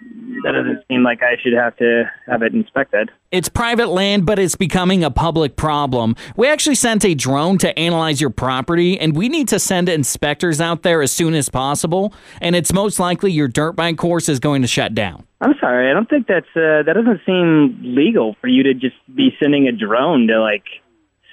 That 0.44 0.52
doesn't 0.52 0.84
seem 0.88 1.02
like 1.02 1.22
I 1.22 1.36
should 1.42 1.52
have 1.52 1.76
to 1.76 2.10
have 2.26 2.42
it 2.42 2.54
inspected. 2.54 3.10
It's 3.30 3.48
private 3.48 3.88
land, 3.88 4.26
but 4.26 4.38
it's 4.38 4.54
becoming 4.54 5.02
a 5.04 5.10
public 5.10 5.56
problem. 5.56 6.16
We 6.36 6.48
actually 6.48 6.76
sent 6.76 7.04
a 7.04 7.14
drone 7.14 7.58
to 7.58 7.76
analyze 7.78 8.20
your 8.20 8.30
property, 8.30 8.98
and 8.98 9.16
we 9.16 9.28
need 9.28 9.48
to 9.48 9.58
send 9.58 9.88
inspectors 9.88 10.60
out 10.60 10.82
there 10.82 11.02
as 11.02 11.12
soon 11.12 11.34
as 11.34 11.48
possible. 11.48 12.14
And 12.40 12.54
it's 12.54 12.72
most 12.72 12.98
likely 12.98 13.32
your 13.32 13.48
dirt 13.48 13.72
bike 13.72 13.98
course 13.98 14.28
is 14.28 14.38
going 14.38 14.62
to 14.62 14.68
shut 14.68 14.94
down. 14.94 15.26
I'm 15.40 15.54
sorry. 15.60 15.90
I 15.90 15.94
don't 15.94 16.08
think 16.08 16.26
that's. 16.26 16.46
Uh, 16.54 16.82
that 16.82 16.94
doesn't 16.94 17.20
seem 17.26 17.78
legal 17.82 18.36
for 18.40 18.48
you 18.48 18.62
to 18.62 18.74
just 18.74 18.96
be 19.14 19.36
sending 19.40 19.68
a 19.68 19.72
drone 19.72 20.26
to 20.28 20.40
like 20.40 20.64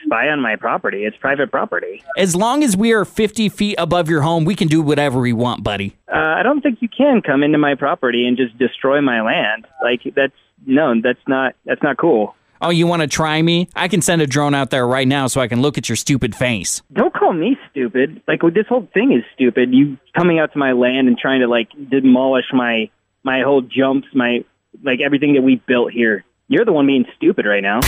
spy 0.05 0.27
on 0.27 0.41
my 0.41 0.55
property. 0.55 1.05
It's 1.05 1.17
private 1.17 1.51
property. 1.51 2.03
As 2.17 2.35
long 2.35 2.63
as 2.63 2.75
we 2.77 2.93
are 2.93 3.05
50 3.05 3.49
feet 3.49 3.75
above 3.77 4.09
your 4.09 4.21
home, 4.21 4.45
we 4.45 4.55
can 4.55 4.67
do 4.67 4.81
whatever 4.81 5.19
we 5.19 5.33
want, 5.33 5.63
buddy. 5.63 5.95
Uh, 6.07 6.17
I 6.17 6.43
don't 6.43 6.61
think 6.61 6.81
you 6.81 6.89
can 6.89 7.21
come 7.21 7.43
into 7.43 7.57
my 7.57 7.75
property 7.75 8.27
and 8.27 8.37
just 8.37 8.57
destroy 8.57 9.01
my 9.01 9.21
land. 9.21 9.67
Like 9.81 10.01
that's 10.15 10.33
no, 10.65 10.93
that's 11.01 11.19
not 11.27 11.55
that's 11.65 11.83
not 11.83 11.97
cool. 11.97 12.35
Oh, 12.61 12.69
you 12.69 12.87
want 12.87 13.01
to 13.01 13.09
try 13.09 13.41
me? 13.41 13.67
I 13.75 13.89
can 13.89 14.01
send 14.01 14.21
a 14.21 14.27
drone 14.27 14.53
out 14.55 14.69
there 14.69 14.87
right 14.87 15.07
now 15.07 15.27
so 15.27 15.41
I 15.41 15.49
can 15.49 15.61
look 15.61 15.77
at 15.77 15.89
your 15.89 15.97
stupid 15.97 16.33
face. 16.33 16.81
Don't 16.93 17.13
call 17.13 17.33
me 17.33 17.57
stupid. 17.69 18.21
Like 18.25 18.39
this 18.53 18.67
whole 18.69 18.87
thing 18.93 19.11
is 19.11 19.23
stupid. 19.33 19.73
You 19.73 19.97
coming 20.15 20.39
out 20.39 20.53
to 20.53 20.59
my 20.59 20.71
land 20.71 21.09
and 21.09 21.17
trying 21.17 21.41
to 21.41 21.47
like 21.47 21.67
demolish 21.89 22.45
my 22.53 22.89
my 23.23 23.41
whole 23.41 23.61
jumps, 23.61 24.07
my 24.13 24.45
like 24.81 24.99
everything 25.05 25.33
that 25.33 25.41
we 25.41 25.61
built 25.67 25.91
here. 25.91 26.23
You're 26.47 26.65
the 26.65 26.73
one 26.73 26.87
being 26.87 27.05
stupid 27.17 27.45
right 27.45 27.63
now. 27.63 27.81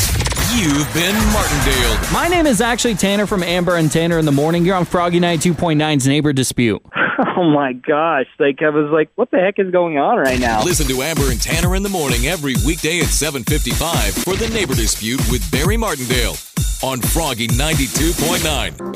You've 0.55 0.93
been 0.93 1.15
Martindale. 1.33 2.13
My 2.13 2.29
name 2.29 2.47
is 2.47 2.61
actually 2.61 2.95
Tanner 2.95 3.25
from 3.25 3.43
Amber 3.43 3.75
and 3.75 3.91
Tanner 3.91 4.17
in 4.19 4.25
the 4.25 4.31
Morning. 4.31 4.63
You're 4.65 4.77
on 4.77 4.85
Froggy 4.85 5.19
92.9's 5.19 6.07
Neighbor 6.07 6.31
Dispute. 6.31 6.81
Oh 7.37 7.49
my 7.49 7.73
gosh! 7.73 8.27
Like 8.39 8.61
I 8.61 8.69
was 8.69 8.89
like, 8.91 9.09
what 9.15 9.29
the 9.29 9.37
heck 9.37 9.59
is 9.59 9.69
going 9.71 9.97
on 9.97 10.17
right 10.17 10.39
now? 10.39 10.63
Listen 10.63 10.87
to 10.87 11.01
Amber 11.01 11.31
and 11.31 11.41
Tanner 11.41 11.75
in 11.75 11.83
the 11.83 11.89
morning 11.89 12.27
every 12.27 12.55
weekday 12.65 12.99
at 12.99 13.07
7:55 13.07 14.23
for 14.23 14.35
the 14.35 14.47
Neighbor 14.53 14.73
Dispute 14.73 15.19
with 15.29 15.43
Barry 15.51 15.75
Martindale 15.75 16.35
on 16.83 17.01
Froggy 17.01 17.47
92.9. 17.47 18.95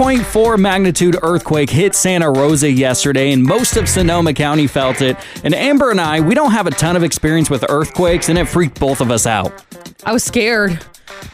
4.4 0.00 0.58
magnitude 0.58 1.18
earthquake 1.20 1.68
hit 1.68 1.94
Santa 1.94 2.30
Rosa 2.30 2.70
yesterday, 2.70 3.32
and 3.32 3.42
most 3.42 3.76
of 3.76 3.86
Sonoma 3.86 4.32
County 4.32 4.66
felt 4.66 5.02
it. 5.02 5.14
And 5.44 5.54
Amber 5.54 5.90
and 5.90 6.00
I, 6.00 6.20
we 6.20 6.34
don't 6.34 6.52
have 6.52 6.66
a 6.66 6.70
ton 6.70 6.96
of 6.96 7.02
experience 7.02 7.50
with 7.50 7.66
earthquakes, 7.68 8.30
and 8.30 8.38
it 8.38 8.46
freaked 8.46 8.80
both 8.80 9.02
of 9.02 9.10
us 9.10 9.26
out. 9.26 9.62
I 10.04 10.14
was 10.14 10.24
scared. 10.24 10.82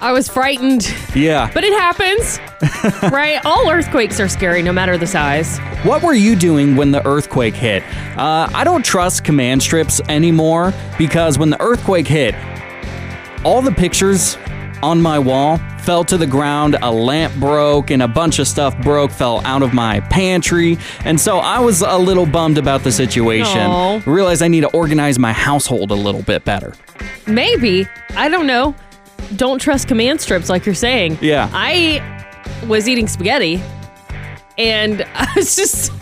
I 0.00 0.10
was 0.10 0.28
frightened. 0.28 0.92
Yeah. 1.14 1.48
But 1.54 1.62
it 1.62 1.74
happens, 1.74 2.40
right? 3.12 3.40
All 3.46 3.70
earthquakes 3.70 4.18
are 4.18 4.28
scary, 4.28 4.62
no 4.62 4.72
matter 4.72 4.98
the 4.98 5.06
size. 5.06 5.58
What 5.84 6.02
were 6.02 6.14
you 6.14 6.34
doing 6.34 6.74
when 6.74 6.90
the 6.90 7.06
earthquake 7.06 7.54
hit? 7.54 7.84
Uh, 8.18 8.50
I 8.52 8.64
don't 8.64 8.84
trust 8.84 9.22
command 9.22 9.62
strips 9.62 10.00
anymore 10.08 10.74
because 10.98 11.38
when 11.38 11.50
the 11.50 11.62
earthquake 11.62 12.08
hit, 12.08 12.34
all 13.44 13.62
the 13.62 13.70
pictures 13.70 14.36
on 14.82 15.00
my 15.00 15.20
wall 15.20 15.60
fell 15.86 16.04
to 16.04 16.18
the 16.18 16.26
ground, 16.26 16.76
a 16.82 16.90
lamp 16.90 17.32
broke, 17.36 17.90
and 17.90 18.02
a 18.02 18.08
bunch 18.08 18.38
of 18.40 18.48
stuff 18.48 18.76
broke, 18.82 19.10
fell 19.12 19.40
out 19.46 19.62
of 19.62 19.72
my 19.72 20.00
pantry. 20.00 20.76
And 21.04 21.18
so 21.18 21.38
I 21.38 21.60
was 21.60 21.80
a 21.82 21.96
little 21.96 22.26
bummed 22.26 22.58
about 22.58 22.82
the 22.82 22.90
situation. 22.92 23.60
Aw. 23.60 24.02
Realized 24.04 24.42
I 24.42 24.48
need 24.48 24.62
to 24.62 24.70
organize 24.70 25.18
my 25.18 25.32
household 25.32 25.92
a 25.92 25.94
little 25.94 26.22
bit 26.22 26.44
better. 26.44 26.74
Maybe. 27.26 27.86
I 28.16 28.28
don't 28.28 28.46
know. 28.46 28.74
Don't 29.36 29.60
trust 29.60 29.88
command 29.88 30.20
strips 30.20 30.48
like 30.50 30.66
you're 30.66 30.74
saying. 30.74 31.18
Yeah. 31.20 31.48
I 31.52 32.02
was 32.66 32.88
eating 32.88 33.06
spaghetti 33.08 33.62
and 34.58 35.02
I 35.14 35.28
was 35.36 35.54
just 35.56 35.92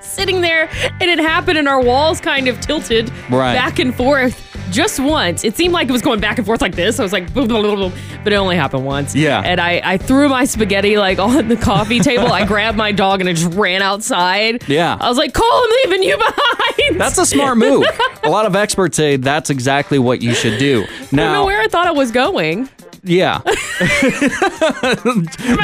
sitting 0.00 0.40
there 0.40 0.68
and 1.00 1.02
it 1.10 1.18
happened 1.18 1.58
and 1.58 1.68
our 1.68 1.80
walls 1.82 2.20
kind 2.20 2.48
of 2.48 2.60
tilted 2.60 3.10
Right. 3.30 3.54
back 3.54 3.78
and 3.78 3.94
forth 3.94 4.51
just 4.72 4.98
once. 4.98 5.44
It 5.44 5.56
seemed 5.56 5.72
like 5.72 5.88
it 5.88 5.92
was 5.92 6.02
going 6.02 6.20
back 6.20 6.38
and 6.38 6.46
forth 6.46 6.60
like 6.60 6.74
this. 6.74 6.98
I 6.98 7.02
was 7.02 7.12
like, 7.12 7.32
boom, 7.32 7.46
boom, 7.48 7.62
boom, 7.62 7.76
boom, 7.76 7.92
but 8.24 8.32
it 8.32 8.36
only 8.36 8.56
happened 8.56 8.84
once. 8.84 9.14
Yeah. 9.14 9.42
And 9.44 9.60
I, 9.60 9.80
I 9.84 9.96
threw 9.98 10.28
my 10.28 10.44
spaghetti 10.44 10.96
like 10.96 11.18
on 11.20 11.48
the 11.48 11.56
coffee 11.56 12.00
table. 12.00 12.26
I 12.32 12.46
grabbed 12.46 12.76
my 12.76 12.90
dog 12.92 13.20
and 13.20 13.28
I 13.28 13.34
just 13.34 13.52
ran 13.54 13.82
outside. 13.82 14.68
Yeah. 14.68 14.96
I 15.00 15.08
was 15.08 15.18
like, 15.18 15.34
Cole, 15.34 15.46
I'm 15.52 15.70
leaving 15.84 16.02
you 16.08 16.16
behind. 16.16 17.00
That's 17.00 17.18
a 17.18 17.26
smart 17.26 17.58
move. 17.58 17.84
a 18.24 18.30
lot 18.30 18.46
of 18.46 18.56
experts 18.56 18.96
say 18.96 19.16
that's 19.16 19.50
exactly 19.50 19.98
what 19.98 20.22
you 20.22 20.34
should 20.34 20.58
do. 20.58 20.82
I 20.82 20.86
don't 20.86 21.12
know 21.12 21.32
Now, 21.32 21.46
where 21.46 21.60
I 21.60 21.68
thought 21.68 21.86
I 21.86 21.92
was 21.92 22.10
going. 22.10 22.68
Yeah, 23.04 23.40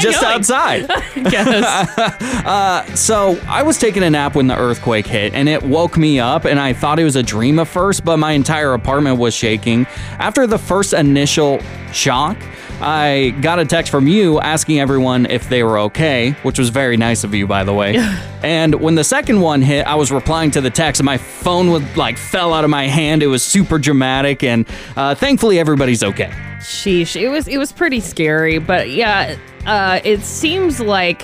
just 0.01 0.21
going? 0.21 0.35
outside. 0.35 0.91
Yes. 1.17 2.25
Uh, 2.49 2.83
so 2.95 3.39
I 3.47 3.63
was 3.63 3.77
taking 3.79 4.03
a 4.03 4.09
nap 4.09 4.35
when 4.35 4.47
the 4.47 4.57
earthquake 4.57 5.07
hit, 5.07 5.35
and 5.35 5.49
it 5.51 5.63
woke 5.63 5.99
me 5.99 6.19
up, 6.19 6.47
and 6.47 6.59
I 6.59 6.73
thought 6.73 6.99
it 6.99 7.05
was 7.05 7.17
a 7.17 7.23
dream 7.23 7.59
at 7.59 7.69
first, 7.69 8.05
but 8.07 8.17
my 8.17 8.33
entire 8.33 8.73
apartment 8.73 9.19
was 9.19 9.35
shaking. 9.35 9.87
After 10.19 10.47
the 10.47 10.57
first 10.57 10.95
initial 10.95 11.61
shock, 11.93 12.39
I 12.81 13.31
got 13.41 13.59
a 13.59 13.65
text 13.65 13.91
from 13.91 14.07
you 14.07 14.41
asking 14.41 14.79
everyone 14.79 15.27
if 15.27 15.49
they 15.49 15.63
were 15.63 15.79
okay, 15.81 16.33
which 16.43 16.59
was 16.59 16.69
very 16.69 16.97
nice 16.97 17.25
of 17.25 17.35
you, 17.35 17.47
by 17.47 17.65
the 17.65 17.73
way. 17.75 17.97
and 18.43 18.75
when 18.77 18.95
the 18.95 19.05
second 19.05 19.41
one 19.41 19.63
hit, 19.63 19.87
I 19.87 19.97
was 19.97 20.13
replying 20.13 20.51
to 20.53 20.61
the 20.61 20.71
text, 20.71 21.01
and 21.01 21.07
my 21.07 21.19
phone 21.19 21.71
would 21.71 21.97
like 21.97 22.17
fell 22.17 22.55
out 22.55 22.65
of 22.65 22.71
my 22.71 22.87
hand. 22.87 23.23
It 23.23 23.27
was 23.27 23.43
super 23.43 23.79
dramatic, 23.79 24.45
and 24.45 24.69
uh, 24.97 25.15
thankfully 25.15 25.59
everybody's 25.59 26.05
okay. 26.05 26.31
Sheesh, 26.61 27.21
it 27.21 27.29
was 27.29 27.49
it 27.49 27.59
was 27.59 27.73
pretty 27.73 28.01
scary, 28.01 28.59
but 28.59 28.91
yeah, 28.91 29.37
uh, 29.67 30.01
it 30.05 30.21
seems 30.23 30.81
like 30.81 31.23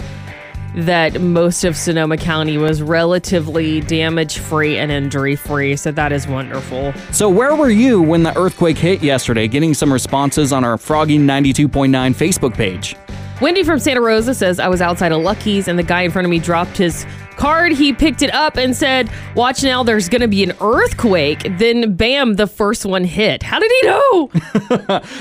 that 0.74 1.20
most 1.20 1.64
of 1.64 1.76
Sonoma 1.76 2.16
County 2.16 2.58
was 2.58 2.82
relatively 2.82 3.80
damage 3.80 4.38
free 4.38 4.78
and 4.78 4.90
injury 4.90 5.36
free, 5.36 5.76
so 5.76 5.92
that 5.92 6.12
is 6.12 6.26
wonderful. 6.26 6.92
So, 7.12 7.28
where 7.28 7.54
were 7.54 7.70
you 7.70 8.02
when 8.02 8.22
the 8.22 8.36
earthquake 8.36 8.78
hit 8.78 9.02
yesterday? 9.02 9.48
Getting 9.48 9.74
some 9.74 9.92
responses 9.92 10.52
on 10.52 10.64
our 10.64 10.76
Froggy 10.76 11.18
92.9 11.18 11.68
Facebook 12.14 12.54
page. 12.54 12.96
Wendy 13.40 13.64
from 13.64 13.78
Santa 13.80 14.00
Rosa 14.00 14.32
says 14.32 14.60
I 14.60 14.68
was 14.68 14.80
outside 14.80 15.10
of 15.10 15.20
Lucky's 15.20 15.66
and 15.66 15.78
the 15.78 15.82
guy 15.82 16.02
in 16.02 16.10
front 16.10 16.24
of 16.24 16.30
me 16.30 16.38
dropped 16.38 16.76
his 16.76 17.04
card. 17.44 17.72
He 17.72 17.92
picked 17.92 18.22
it 18.22 18.32
up 18.32 18.56
and 18.56 18.74
said, 18.74 19.10
"Watch 19.34 19.62
now, 19.62 19.82
there's 19.82 20.08
going 20.08 20.22
to 20.22 20.28
be 20.28 20.42
an 20.42 20.54
earthquake." 20.62 21.58
Then, 21.58 21.94
bam, 21.94 22.36
the 22.36 22.46
first 22.46 22.86
one 22.86 23.04
hit. 23.04 23.42
How 23.42 23.58
did 23.58 23.70
he 23.70 23.86
know? 23.86 24.30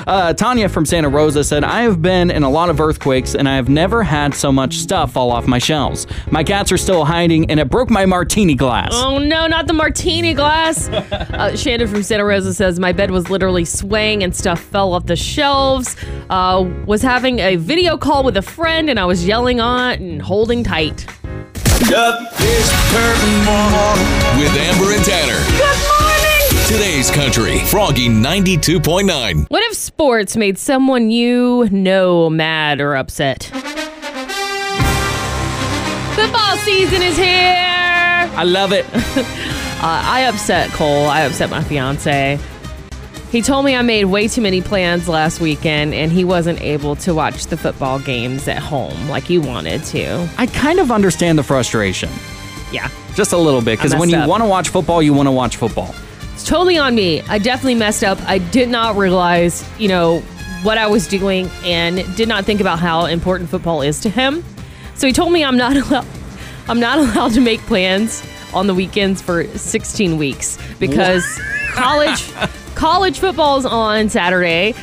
Uh, 0.05 0.33
Tanya 0.33 0.69
from 0.69 0.85
Santa 0.85 1.09
Rosa 1.09 1.43
said, 1.43 1.63
I 1.63 1.81
have 1.81 2.01
been 2.01 2.29
in 2.29 2.43
a 2.43 2.49
lot 2.49 2.69
of 2.69 2.79
earthquakes 2.79 3.35
and 3.35 3.47
I 3.47 3.55
have 3.55 3.69
never 3.69 4.03
had 4.03 4.33
so 4.33 4.51
much 4.51 4.75
stuff 4.75 5.13
fall 5.13 5.31
off 5.31 5.47
my 5.47 5.57
shelves. 5.57 6.05
My 6.29 6.43
cats 6.43 6.71
are 6.71 6.77
still 6.77 7.05
hiding 7.05 7.49
and 7.49 7.59
it 7.59 7.69
broke 7.69 7.89
my 7.89 8.05
martini 8.05 8.53
glass. 8.55 8.91
Oh 8.93 9.17
no, 9.17 9.47
not 9.47 9.67
the 9.67 9.73
martini 9.73 10.33
glass. 10.33 10.87
uh, 10.89 11.55
Shannon 11.55 11.87
from 11.87 12.03
Santa 12.03 12.25
Rosa 12.25 12.53
says 12.53 12.79
my 12.79 12.91
bed 12.91 13.11
was 13.11 13.29
literally 13.29 13.65
swaying 13.65 14.23
and 14.23 14.35
stuff 14.35 14.59
fell 14.59 14.93
off 14.93 15.05
the 15.05 15.15
shelves. 15.15 15.95
Uh, 16.29 16.69
was 16.85 17.01
having 17.01 17.39
a 17.39 17.55
video 17.55 17.97
call 17.97 18.23
with 18.23 18.37
a 18.37 18.41
friend 18.41 18.89
and 18.89 18.99
I 18.99 19.05
was 19.05 19.25
yelling 19.25 19.59
on 19.59 19.93
and 19.93 20.21
holding 20.21 20.63
tight. 20.63 21.05
With 24.39 24.55
Amber 24.57 24.93
and 24.93 25.03
Tanner. 25.03 25.39
Good 25.57 25.77
morning. 25.89 26.67
Today's 26.67 27.11
Country. 27.11 27.59
Froggy 27.65 28.07
92.9. 28.07 29.47
What 29.49 29.63
if 29.63 29.75
sports 29.75 30.37
made 30.37 30.57
someone 30.57 31.11
you 31.11 31.67
know 31.71 32.29
mad 32.29 32.79
or 32.79 32.95
upset? 32.95 33.43
Football 36.15 36.57
season 36.57 37.01
is 37.01 37.17
here. 37.17 37.27
I 37.27 38.43
love 38.45 38.71
it. 38.71 38.85
Uh, 39.83 40.01
I 40.05 40.21
upset 40.21 40.69
Cole. 40.69 41.07
I 41.07 41.23
upset 41.23 41.49
my 41.49 41.61
fiance. 41.61 42.39
He 43.33 43.41
told 43.41 43.65
me 43.65 43.75
I 43.75 43.81
made 43.81 44.05
way 44.05 44.27
too 44.27 44.41
many 44.41 44.61
plans 44.61 45.09
last 45.09 45.41
weekend 45.41 45.95
and 45.95 46.11
he 46.11 46.23
wasn't 46.23 46.61
able 46.61 46.95
to 46.97 47.15
watch 47.15 47.47
the 47.47 47.57
football 47.57 47.97
games 47.97 48.47
at 48.47 48.59
home 48.59 49.09
like 49.09 49.23
he 49.23 49.39
wanted 49.39 49.83
to. 49.85 50.29
I 50.37 50.45
kind 50.45 50.79
of 50.79 50.91
understand 50.91 51.39
the 51.39 51.43
frustration. 51.43 52.11
Yeah. 52.71 52.91
Just 53.15 53.33
a 53.33 53.37
little 53.37 53.63
bit. 53.63 53.79
Because 53.79 53.95
when 53.95 54.09
you 54.09 54.17
up. 54.17 54.29
want 54.29 54.43
to 54.43 54.47
watch 54.47 54.69
football, 54.69 55.01
you 55.01 55.15
want 55.15 55.25
to 55.25 55.31
watch 55.31 55.57
football. 55.57 55.95
It's 56.33 56.43
totally 56.43 56.77
on 56.77 56.93
me. 56.93 57.21
I 57.21 57.39
definitely 57.39 57.73
messed 57.73 58.03
up. 58.03 58.21
I 58.29 58.37
did 58.37 58.69
not 58.69 58.97
realize, 58.97 59.67
you 59.79 59.87
know, 59.87 60.19
what 60.61 60.77
I 60.77 60.85
was 60.85 61.07
doing 61.07 61.49
and 61.63 62.05
did 62.15 62.27
not 62.27 62.45
think 62.45 62.61
about 62.61 62.77
how 62.77 63.05
important 63.05 63.49
football 63.49 63.81
is 63.81 63.99
to 64.01 64.11
him. 64.11 64.45
So 64.93 65.07
he 65.07 65.11
told 65.11 65.33
me 65.33 65.43
I'm 65.43 65.57
not 65.57 65.75
allowed 65.89 66.05
I'm 66.67 66.79
not 66.79 66.99
allowed 66.99 67.31
to 67.31 67.41
make 67.41 67.61
plans 67.61 68.23
on 68.53 68.67
the 68.67 68.75
weekends 68.75 69.23
for 69.23 69.45
16 69.57 70.19
weeks 70.19 70.59
because 70.79 71.25
college 71.71 72.31
college 72.75 73.19
football's 73.19 73.65
on 73.65 74.09
Saturday. 74.09 74.73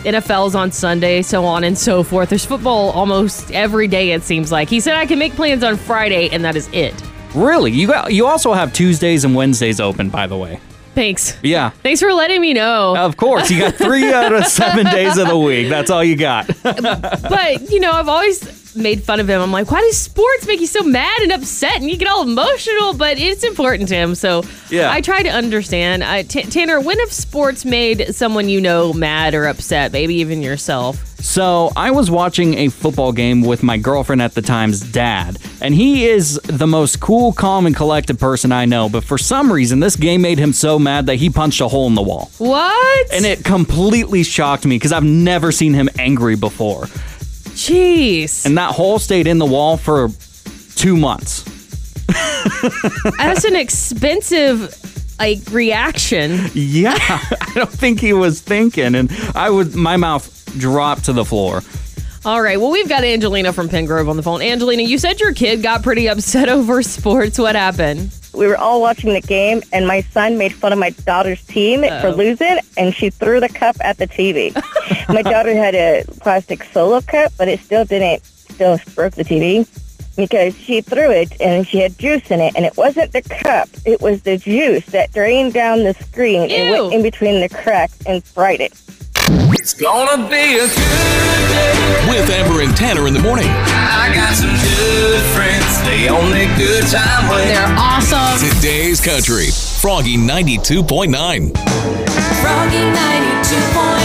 NFL's 0.00 0.54
on 0.54 0.70
Sunday, 0.70 1.22
so 1.22 1.44
on 1.46 1.64
and 1.64 1.76
so 1.78 2.02
forth. 2.02 2.28
There's 2.28 2.44
football 2.44 2.90
almost 2.90 3.50
every 3.52 3.88
day, 3.88 4.10
it 4.12 4.22
seems 4.22 4.52
like. 4.52 4.68
He 4.68 4.80
said 4.80 4.96
I 4.96 5.06
can 5.06 5.18
make 5.18 5.32
plans 5.34 5.64
on 5.64 5.76
Friday, 5.76 6.28
and 6.30 6.44
that 6.44 6.56
is 6.56 6.68
it. 6.72 6.94
Really? 7.34 7.72
You 7.72 7.86
got 7.86 8.12
you 8.12 8.26
also 8.26 8.52
have 8.52 8.72
Tuesdays 8.72 9.24
and 9.24 9.34
Wednesdays 9.34 9.80
open, 9.80 10.10
by 10.10 10.26
the 10.26 10.36
way. 10.36 10.60
Thanks. 10.94 11.36
Yeah. 11.42 11.70
Thanks 11.70 12.00
for 12.00 12.12
letting 12.12 12.40
me 12.40 12.52
know. 12.52 12.96
Of 12.96 13.16
course. 13.16 13.50
You 13.50 13.58
got 13.60 13.74
three 13.74 14.12
out 14.12 14.32
of 14.32 14.46
seven 14.46 14.84
days 14.92 15.16
of 15.18 15.26
the 15.26 15.36
week. 15.36 15.68
That's 15.68 15.90
all 15.90 16.04
you 16.04 16.14
got. 16.16 16.46
but 16.62 17.70
you 17.70 17.80
know, 17.80 17.90
I've 17.90 18.08
always 18.08 18.53
made 18.76 19.02
fun 19.02 19.20
of 19.20 19.28
him. 19.28 19.40
I'm 19.40 19.52
like, 19.52 19.70
why 19.70 19.80
does 19.80 19.96
sports 19.96 20.46
make 20.46 20.60
you 20.60 20.66
so 20.66 20.82
mad 20.82 21.20
and 21.22 21.32
upset 21.32 21.76
and 21.76 21.90
you 21.90 21.96
get 21.96 22.08
all 22.08 22.22
emotional? 22.22 22.94
But 22.94 23.18
it's 23.18 23.44
important 23.44 23.88
to 23.90 23.94
him, 23.94 24.14
so 24.14 24.42
Yeah. 24.70 24.90
I 24.90 25.00
try 25.00 25.22
to 25.22 25.28
understand. 25.30 26.02
I, 26.04 26.22
T- 26.22 26.42
Tanner, 26.42 26.80
when 26.80 26.98
have 27.00 27.12
sports 27.12 27.64
made 27.64 28.14
someone 28.14 28.48
you 28.48 28.60
know 28.60 28.92
mad 28.92 29.34
or 29.34 29.46
upset? 29.46 29.92
Maybe 29.92 30.16
even 30.16 30.42
yourself. 30.42 31.02
So 31.24 31.72
I 31.74 31.90
was 31.90 32.10
watching 32.10 32.58
a 32.58 32.68
football 32.68 33.10
game 33.10 33.40
with 33.40 33.62
my 33.62 33.78
girlfriend 33.78 34.20
at 34.20 34.34
the 34.34 34.42
time's 34.42 34.80
dad, 34.80 35.38
and 35.62 35.74
he 35.74 36.04
is 36.06 36.34
the 36.44 36.66
most 36.66 37.00
cool, 37.00 37.32
calm, 37.32 37.64
and 37.64 37.74
collected 37.74 38.18
person 38.20 38.52
I 38.52 38.66
know. 38.66 38.90
But 38.90 39.04
for 39.04 39.16
some 39.16 39.50
reason, 39.50 39.80
this 39.80 39.96
game 39.96 40.20
made 40.20 40.38
him 40.38 40.52
so 40.52 40.78
mad 40.78 41.06
that 41.06 41.14
he 41.16 41.30
punched 41.30 41.62
a 41.62 41.68
hole 41.68 41.86
in 41.86 41.94
the 41.94 42.02
wall. 42.02 42.30
What? 42.36 43.10
And 43.10 43.24
it 43.24 43.42
completely 43.42 44.22
shocked 44.22 44.66
me 44.66 44.76
because 44.76 44.92
I've 44.92 45.02
never 45.02 45.50
seen 45.50 45.72
him 45.72 45.88
angry 45.98 46.36
before. 46.36 46.88
Jeez. 47.54 48.44
And 48.44 48.58
that 48.58 48.72
hole 48.72 48.98
stayed 48.98 49.26
in 49.26 49.38
the 49.38 49.46
wall 49.46 49.76
for 49.76 50.10
two 50.74 50.96
months. 50.96 51.42
That's 53.18 53.44
an 53.44 53.56
expensive 53.56 54.74
like 55.18 55.40
reaction. 55.50 56.50
Yeah, 56.54 56.96
I 57.00 57.52
don't 57.54 57.70
think 57.70 58.00
he 58.00 58.12
was 58.12 58.40
thinking, 58.40 58.94
and 58.94 59.10
I 59.34 59.50
would 59.50 59.74
my 59.74 59.96
mouth 59.96 60.30
dropped 60.58 61.04
to 61.06 61.12
the 61.12 61.24
floor. 61.24 61.62
All 62.24 62.40
right. 62.40 62.58
Well, 62.58 62.70
we've 62.70 62.88
got 62.88 63.04
Angelina 63.04 63.52
from 63.52 63.68
Penngrove 63.68 64.08
on 64.08 64.16
the 64.16 64.22
phone. 64.22 64.40
Angelina, 64.40 64.82
you 64.82 64.96
said 64.96 65.20
your 65.20 65.34
kid 65.34 65.62
got 65.62 65.82
pretty 65.82 66.08
upset 66.08 66.48
over 66.48 66.82
sports. 66.82 67.38
What 67.38 67.54
happened? 67.54 68.14
We 68.34 68.46
were 68.46 68.56
all 68.56 68.80
watching 68.80 69.12
the 69.12 69.20
game, 69.20 69.62
and 69.72 69.86
my 69.86 70.00
son 70.00 70.36
made 70.36 70.52
fun 70.52 70.72
of 70.72 70.78
my 70.78 70.90
daughter's 70.90 71.44
team 71.44 71.80
for 71.80 71.86
Uh-oh. 71.86 72.16
losing, 72.16 72.58
and 72.76 72.94
she 72.94 73.10
threw 73.10 73.40
the 73.40 73.48
cup 73.48 73.76
at 73.80 73.98
the 73.98 74.06
TV. 74.06 74.54
my 75.08 75.22
daughter 75.22 75.54
had 75.54 75.74
a 75.74 76.04
plastic 76.20 76.64
solo 76.64 77.00
cup, 77.00 77.32
but 77.38 77.48
it 77.48 77.60
still 77.60 77.84
didn't, 77.84 78.24
still 78.24 78.78
broke 78.94 79.14
the 79.14 79.24
TV 79.24 79.68
because 80.16 80.56
she 80.56 80.80
threw 80.80 81.10
it 81.10 81.40
and 81.40 81.66
she 81.66 81.78
had 81.78 81.98
juice 81.98 82.30
in 82.30 82.40
it, 82.40 82.54
and 82.56 82.64
it 82.64 82.76
wasn't 82.76 83.12
the 83.12 83.22
cup, 83.22 83.68
it 83.84 84.00
was 84.00 84.22
the 84.22 84.36
juice 84.36 84.86
that 84.86 85.12
drained 85.12 85.52
down 85.52 85.84
the 85.84 85.94
screen 85.94 86.50
and 86.50 86.70
went 86.70 86.94
in 86.94 87.02
between 87.02 87.40
the 87.40 87.48
cracks 87.48 87.98
and 88.06 88.24
fried 88.24 88.60
it. 88.60 88.72
It's 89.54 89.72
gonna 89.74 90.28
be 90.28 90.58
a 90.58 90.66
good 90.66 91.44
day. 91.48 92.06
With 92.08 92.28
Amber 92.30 92.60
and 92.62 92.76
Tanner 92.76 93.06
in 93.06 93.14
the 93.14 93.20
morning. 93.20 93.48
I 93.48 94.12
got 94.14 94.34
some 94.34 94.50
good 94.50 95.22
friends. 95.34 95.82
They 95.84 96.08
only 96.08 96.46
good 96.56 96.84
time 96.86 97.28
when 97.28 97.48
They're 97.48 97.74
awesome. 97.78 98.38
Today's 98.56 99.00
Country. 99.00 99.48
Froggy 99.80 100.16
92.9. 100.16 101.56
Froggy 102.42 102.76
92.9. 102.76 104.03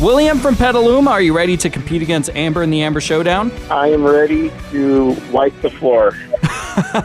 William 0.00 0.38
from 0.38 0.56
Petaluma, 0.56 1.10
are 1.10 1.20
you 1.20 1.36
ready 1.36 1.58
to 1.58 1.68
compete 1.68 2.00
against 2.00 2.30
Amber 2.30 2.62
in 2.62 2.70
the 2.70 2.80
Amber 2.80 3.02
Showdown? 3.02 3.52
I 3.70 3.88
am 3.88 4.02
ready 4.02 4.50
to 4.70 5.14
wipe 5.30 5.52
the 5.60 5.68
floor. 5.68 6.16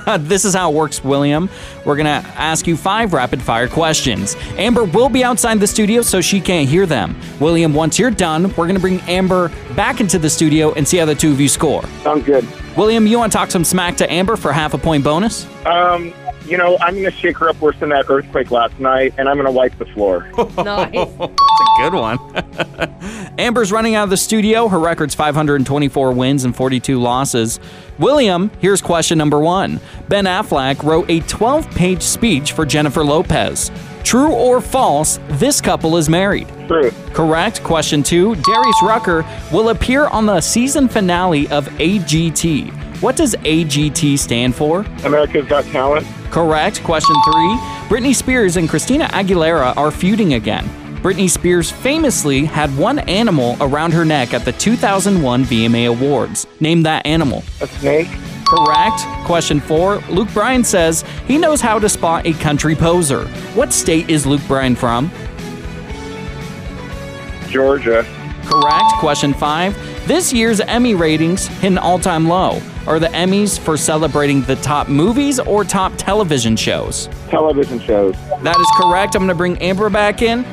this 0.20 0.46
is 0.46 0.54
how 0.54 0.72
it 0.72 0.76
works, 0.76 1.04
William. 1.04 1.50
We're 1.84 1.98
going 1.98 2.06
to 2.06 2.26
ask 2.40 2.66
you 2.66 2.78
five 2.78 3.12
rapid 3.12 3.42
fire 3.42 3.68
questions. 3.68 4.38
Amber 4.56 4.86
will 4.86 5.10
be 5.10 5.26
outside 5.26 5.60
the 5.60 5.68
studio 5.68 6.04
so 6.04 6.22
she 6.22 6.40
can't 6.40 6.70
hear 6.70 6.86
them. 6.86 7.20
William, 7.42 7.74
once 7.74 8.00
you're 8.00 8.12
done, 8.12 8.44
we're 8.56 8.66
going 8.66 8.76
to 8.76 8.80
bring 8.80 9.02
Amber 9.02 9.50
back 9.76 10.00
into 10.00 10.18
the 10.18 10.30
studio 10.30 10.72
and 10.76 10.88
see 10.88 10.96
how 10.96 11.06
the 11.06 11.16
two 11.16 11.34
of 11.34 11.42
you 11.42 11.50
score. 11.50 11.84
Sounds 12.02 12.26
good. 12.26 12.48
William, 12.78 13.06
you 13.08 13.18
want 13.18 13.30
to 13.30 13.38
talk 13.38 13.52
some 13.52 13.66
smack 13.66 13.98
to 13.98 14.10
Amber 14.10 14.38
for 14.38 14.54
half 14.54 14.74
a 14.74 14.78
point 14.78 15.04
bonus? 15.04 15.46
Um, 15.66 16.14
you 16.48 16.58
know, 16.58 16.78
I'm 16.82 16.94
going 16.94 17.06
to 17.06 17.12
shake 17.12 17.38
her 17.38 17.50
up 17.50 17.60
worse 17.60 17.78
than 17.80 17.90
that 17.90 18.06
earthquake 18.10 18.52
last 18.52 18.80
night, 18.80 19.14
and 19.18 19.28
I'm 19.28 19.36
going 19.36 19.46
to 19.46 19.52
wipe 19.52 19.78
the 19.78 19.86
floor. 19.86 20.28
nice. 20.38 20.92
That's 21.18 21.42
a 21.72 21.90
good 21.90 21.94
one. 21.94 22.20
Amber's 23.40 23.72
running 23.72 23.96
out 23.96 24.06
of 24.06 24.10
the 24.10 24.18
studio. 24.18 24.68
Her 24.68 24.80
record's 24.80 25.16
524 25.16 26.12
wins 26.14 26.46
and 26.46 26.56
42 26.56 27.00
losses. 27.00 27.60
William, 28.00 28.52
here's 28.60 28.82
question 28.82 29.18
number 29.18 29.40
one. 29.40 29.80
Ben 30.08 30.26
Affleck 30.26 30.84
wrote 30.84 31.10
a 31.10 31.20
12 31.22 31.70
page 31.72 32.02
speech 32.02 32.54
for 32.54 32.66
Jennifer 32.66 33.04
Lopez. 33.04 33.72
True 34.04 34.32
or 34.32 34.62
false, 34.62 35.20
this 35.30 35.60
couple 35.60 35.98
is 35.98 36.08
married? 36.08 36.48
True. 36.68 36.92
Correct. 37.14 37.64
Question 37.64 38.04
two 38.04 38.36
Darius 38.36 38.82
Rucker 38.84 39.26
will 39.52 39.70
appear 39.70 40.06
on 40.08 40.26
the 40.26 40.42
season 40.42 40.88
finale 40.88 41.48
of 41.50 41.68
AGT. 41.80 42.85
What 43.02 43.16
does 43.16 43.36
AGT 43.36 44.18
stand 44.18 44.56
for? 44.56 44.82
America's 45.04 45.46
Got 45.48 45.66
Talent. 45.66 46.08
Correct. 46.32 46.82
Question 46.84 47.16
three 47.26 47.56
Britney 47.90 48.16
Spears 48.16 48.58
and 48.58 48.70
Christina 48.70 49.06
Aguilera 49.06 49.76
are 49.78 49.92
feuding 49.92 50.34
again. 50.34 50.66
Britney 51.02 51.30
Spears 51.30 51.70
famously 51.70 52.46
had 52.46 52.76
one 52.78 53.00
animal 53.00 53.58
around 53.62 53.94
her 53.94 54.06
neck 54.06 54.34
at 54.34 54.44
the 54.44 54.54
2001 54.54 55.44
VMA 55.44 55.90
Awards. 55.90 56.48
Name 56.60 56.82
that 56.84 57.06
animal. 57.06 57.44
A 57.62 57.68
snake. 57.68 58.08
Correct. 58.48 59.02
Question 59.26 59.60
four 59.60 59.98
Luke 60.10 60.32
Bryan 60.34 60.64
says 60.64 61.04
he 61.28 61.38
knows 61.38 61.62
how 61.62 61.78
to 61.80 61.90
spot 61.90 62.26
a 62.26 62.34
country 62.34 62.76
poser. 62.76 63.28
What 63.54 63.74
state 63.74 64.10
is 64.10 64.26
Luke 64.26 64.42
Bryan 64.48 64.76
from? 64.76 65.12
Georgia. 67.50 68.06
Correct. 68.46 68.86
Question 69.00 69.34
five. 69.34 69.76
This 70.06 70.32
year's 70.32 70.60
Emmy 70.60 70.94
ratings 70.94 71.48
hit 71.48 71.72
an 71.72 71.78
all 71.80 71.98
time 71.98 72.28
low. 72.28 72.62
Are 72.86 73.00
the 73.00 73.08
Emmys 73.08 73.58
for 73.58 73.76
celebrating 73.76 74.44
the 74.44 74.56
top 74.58 74.88
movies 74.88 75.40
or 75.40 75.64
top 75.64 75.94
television 75.98 76.56
shows? 76.56 77.10
Television 77.30 77.80
shows. 77.80 78.14
That 78.44 78.56
is 78.56 78.68
correct. 78.80 79.16
I'm 79.16 79.22
going 79.22 79.30
to 79.30 79.36
bring 79.36 79.58
Amber 79.58 79.90
back 79.90 80.22
in. 80.22 80.46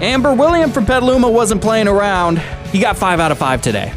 Amber 0.00 0.32
William 0.32 0.70
from 0.70 0.86
Petaluma 0.86 1.28
wasn't 1.28 1.60
playing 1.60 1.88
around. 1.88 2.38
He 2.70 2.78
got 2.78 2.96
five 2.96 3.18
out 3.18 3.32
of 3.32 3.38
five 3.38 3.60
today. 3.60 3.92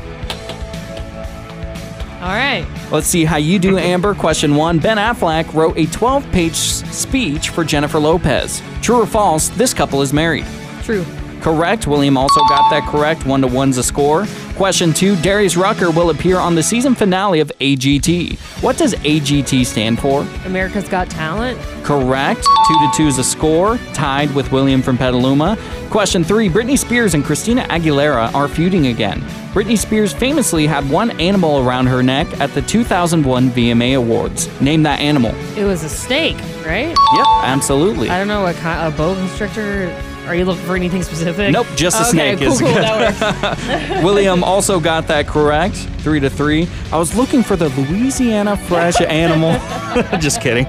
All 2.21 2.29
right. 2.29 2.65
Let's 2.91 3.05
see 3.05 3.23
how 3.23 3.37
you 3.37 3.59
do, 3.59 3.77
Amber. 3.77 4.15
Question 4.15 4.55
one 4.55 4.79
Ben 4.79 4.97
Affleck 4.97 5.53
wrote 5.53 5.77
a 5.77 5.85
12 5.85 6.31
page 6.31 6.55
speech 6.55 7.49
for 7.49 7.63
Jennifer 7.63 7.99
Lopez. 7.99 8.63
True 8.81 9.03
or 9.03 9.05
false, 9.05 9.49
this 9.49 9.75
couple 9.75 10.01
is 10.01 10.11
married? 10.11 10.47
True. 10.81 11.05
Correct. 11.43 11.87
William 11.87 12.15
also 12.15 12.39
got 12.47 12.69
that 12.69 12.87
correct. 12.87 13.25
One 13.25 13.41
to 13.41 13.47
one's 13.47 13.77
a 13.77 13.83
score. 13.83 14.25
Question 14.55 14.93
two 14.93 15.17
Darius 15.17 15.57
Rucker 15.57 15.91
will 15.91 16.09
appear 16.09 16.37
on 16.37 16.55
the 16.55 16.63
season 16.63 16.95
finale 16.95 17.41
of 17.41 17.51
AGT. 17.59 18.39
What 18.63 18.77
does 18.77 18.93
AGT 18.93 19.65
stand 19.65 19.99
for? 19.99 20.25
America's 20.45 20.87
Got 20.87 21.09
Talent. 21.09 21.59
Correct. 21.83 22.41
Two 22.41 22.73
to 22.75 22.91
two 22.95 23.07
is 23.07 23.17
a 23.17 23.25
score, 23.25 23.77
tied 23.93 24.33
with 24.33 24.53
William 24.53 24.81
from 24.81 24.97
Petaluma. 24.97 25.57
Question 25.89 26.23
three 26.23 26.47
Britney 26.47 26.79
Spears 26.79 27.13
and 27.13 27.25
Christina 27.25 27.63
Aguilera 27.63 28.33
are 28.33 28.47
feuding 28.47 28.87
again. 28.87 29.19
Britney 29.51 29.77
Spears 29.77 30.13
famously 30.13 30.65
had 30.65 30.89
one 30.89 31.11
animal 31.19 31.59
around 31.67 31.87
her 31.87 32.01
neck 32.01 32.25
at 32.39 32.51
the 32.53 32.61
2001 32.61 33.49
VMA 33.49 33.97
Awards. 33.97 34.47
Name 34.61 34.81
that 34.83 35.01
animal. 35.01 35.35
It 35.57 35.65
was 35.65 35.83
a 35.83 35.89
snake, 35.89 36.37
right? 36.65 36.95
Yep, 37.15 37.27
absolutely. 37.43 38.09
I 38.09 38.17
don't 38.17 38.29
know 38.29 38.43
what 38.43 38.55
kind 38.55 38.93
a 38.93 38.95
boa 38.95 39.13
constrictor. 39.15 39.93
Are 40.27 40.35
you 40.35 40.45
looking 40.45 40.63
for 40.65 40.75
anything 40.75 41.03
specific? 41.03 41.51
Nope, 41.51 41.67
just 41.75 41.97
a 41.97 42.03
okay, 42.03 42.35
snake 42.35 42.39
cool, 42.39 42.53
is 42.53 42.59
cool, 42.59 42.73
good. 42.73 44.03
William 44.03 44.43
also 44.43 44.79
got 44.79 45.07
that 45.07 45.27
correct. 45.27 45.75
Three 45.99 46.19
to 46.19 46.29
three. 46.29 46.67
I 46.91 46.97
was 46.97 47.15
looking 47.15 47.43
for 47.43 47.55
the 47.55 47.69
Louisiana 47.69 48.57
fresh 48.57 48.99
animal. 49.07 49.53
Just 50.19 50.41
kidding. 50.41 50.65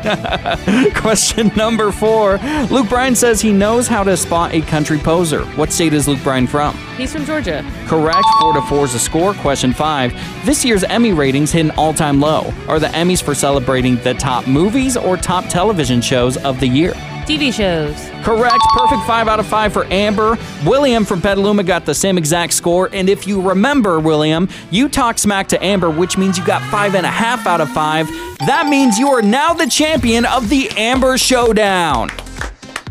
Question 0.95 1.51
number 1.57 1.91
four. 1.91 2.39
Luke 2.71 2.89
Bryan 2.89 3.17
says 3.17 3.41
he 3.41 3.53
knows 3.53 3.89
how 3.89 4.05
to 4.05 4.17
spot 4.17 4.55
a 4.55 4.61
country 4.63 4.97
poser. 4.99 5.45
What 5.57 5.73
state 5.73 5.93
is 5.93 6.07
Luke 6.07 6.23
Bryan 6.23 6.47
from? 6.47 6.77
He's 6.97 7.13
from 7.13 7.25
Georgia. 7.25 7.65
Correct. 7.87 8.25
Four 8.41 8.53
to 8.55 8.63
four 8.63 8.85
is 8.85 8.95
a 8.95 9.01
score. 9.01 9.35
Question 9.35 9.73
five. 9.73 10.13
This 10.45 10.65
year's 10.65 10.85
Emmy 10.85 11.13
ratings 11.13 11.51
hit 11.51 11.65
an 11.65 11.73
all 11.73 11.93
time 11.95 12.21
low. 12.21 12.53
Are 12.69 12.79
the 12.79 12.89
Emmys 12.89 13.23
for 13.23 13.35
celebrating 13.35 13.97
the 13.97 14.15
top 14.15 14.47
movies 14.47 14.97
or 14.97 15.17
top 15.17 15.47
television 15.49 16.01
shows 16.01 16.37
of 16.37 16.61
the 16.61 16.69
year? 16.69 16.93
TV 17.25 17.53
shows. 17.53 17.95
Correct. 18.25 18.63
Perfect 18.77 19.07
five 19.07 19.29
out 19.29 19.41
of 19.41 19.47
five 19.47 19.73
for 19.73 19.85
Amber. 19.87 20.39
William 20.65 21.05
from 21.05 21.21
Petaluma 21.21 21.63
got 21.63 21.85
the 21.85 21.95
same 21.95 22.19
exact 22.19 22.53
score. 22.53 22.89
And 22.93 23.09
if 23.09 23.27
you 23.27 23.41
remember, 23.41 23.99
William, 24.01 24.49
you 24.71 24.89
talked 24.89 25.19
smack 25.19 25.49
to 25.49 25.65
Amber, 25.65 25.91
which 25.91 26.17
means 26.17 26.39
you 26.39 26.45
got 26.45 26.63
five 26.71 26.95
and 26.95 27.05
a 27.05 27.11
half 27.11 27.47
out 27.47 27.61
of 27.61 27.69
five. 27.71 28.07
That 28.47 28.67
means 28.69 28.99
you 28.99 29.09
are 29.09 29.23
now 29.23 29.53
the 29.55 29.67
champion 29.67 30.25
of 30.27 30.49
the 30.49 30.69
Amber 30.77 31.19
Showdown. 31.19 32.09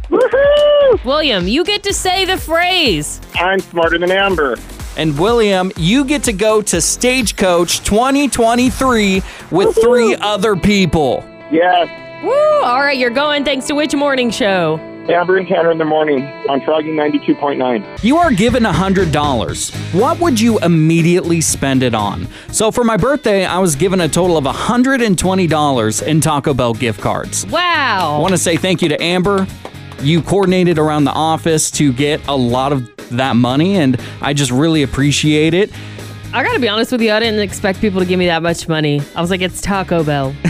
Woohoo! 0.09 1.03
William, 1.05 1.47
you 1.47 1.63
get 1.63 1.83
to 1.83 1.93
say 1.93 2.25
the 2.25 2.37
phrase. 2.37 3.21
I'm 3.35 3.59
smarter 3.59 3.97
than 3.97 4.11
Amber. 4.11 4.57
And 4.95 5.17
William, 5.17 5.71
you 5.75 6.05
get 6.05 6.23
to 6.25 6.33
go 6.33 6.61
to 6.61 6.79
Stagecoach 6.79 7.83
2023 7.83 9.23
with 9.49 9.75
three 9.75 10.15
other 10.15 10.55
people. 10.55 11.23
Yes. 11.51 12.02
Woo! 12.23 12.31
All 12.61 12.79
right, 12.79 12.97
you're 12.97 13.09
going 13.09 13.43
thanks 13.43 13.67
to 13.67 13.75
which 13.75 13.93
morning 13.93 14.31
show? 14.31 14.79
Amber 15.09 15.37
and 15.37 15.45
Tanner 15.45 15.71
in 15.71 15.77
the 15.77 15.83
morning 15.83 16.23
on 16.47 16.61
Froggy 16.61 16.87
92.9. 16.87 18.01
You 18.01 18.15
are 18.15 18.31
given 18.31 18.63
$100. 18.63 19.93
What 19.93 20.19
would 20.21 20.39
you 20.39 20.57
immediately 20.59 21.41
spend 21.41 21.83
it 21.83 21.93
on? 21.93 22.29
So 22.49 22.71
for 22.71 22.85
my 22.85 22.95
birthday, 22.95 23.43
I 23.45 23.59
was 23.59 23.75
given 23.75 23.99
a 23.99 24.07
total 24.07 24.37
of 24.37 24.45
$120 24.45 26.07
in 26.07 26.21
Taco 26.21 26.53
Bell 26.53 26.73
gift 26.73 27.01
cards. 27.01 27.45
Wow. 27.47 28.15
I 28.15 28.19
want 28.19 28.31
to 28.31 28.37
say 28.37 28.55
thank 28.55 28.81
you 28.81 28.87
to 28.87 29.03
Amber. 29.03 29.45
You 29.99 30.21
coordinated 30.21 30.79
around 30.79 31.03
the 31.03 31.11
office 31.11 31.69
to 31.71 31.91
get 31.91 32.25
a 32.29 32.35
lot 32.37 32.71
of 32.71 32.89
that 33.09 33.35
money, 33.35 33.75
and 33.75 33.99
I 34.21 34.33
just 34.33 34.51
really 34.51 34.83
appreciate 34.83 35.53
it. 35.53 35.71
I 36.35 36.43
gotta 36.43 36.59
be 36.59 36.67
honest 36.67 36.91
with 36.91 37.03
you, 37.03 37.11
I 37.11 37.19
didn't 37.19 37.41
expect 37.41 37.79
people 37.79 37.99
to 37.99 38.07
give 38.07 38.17
me 38.17 38.25
that 38.25 38.41
much 38.41 38.67
money. 38.67 39.03
I 39.15 39.21
was 39.21 39.29
like, 39.29 39.41
it's 39.41 39.61
Taco 39.61 40.03
Bell. 40.03 40.33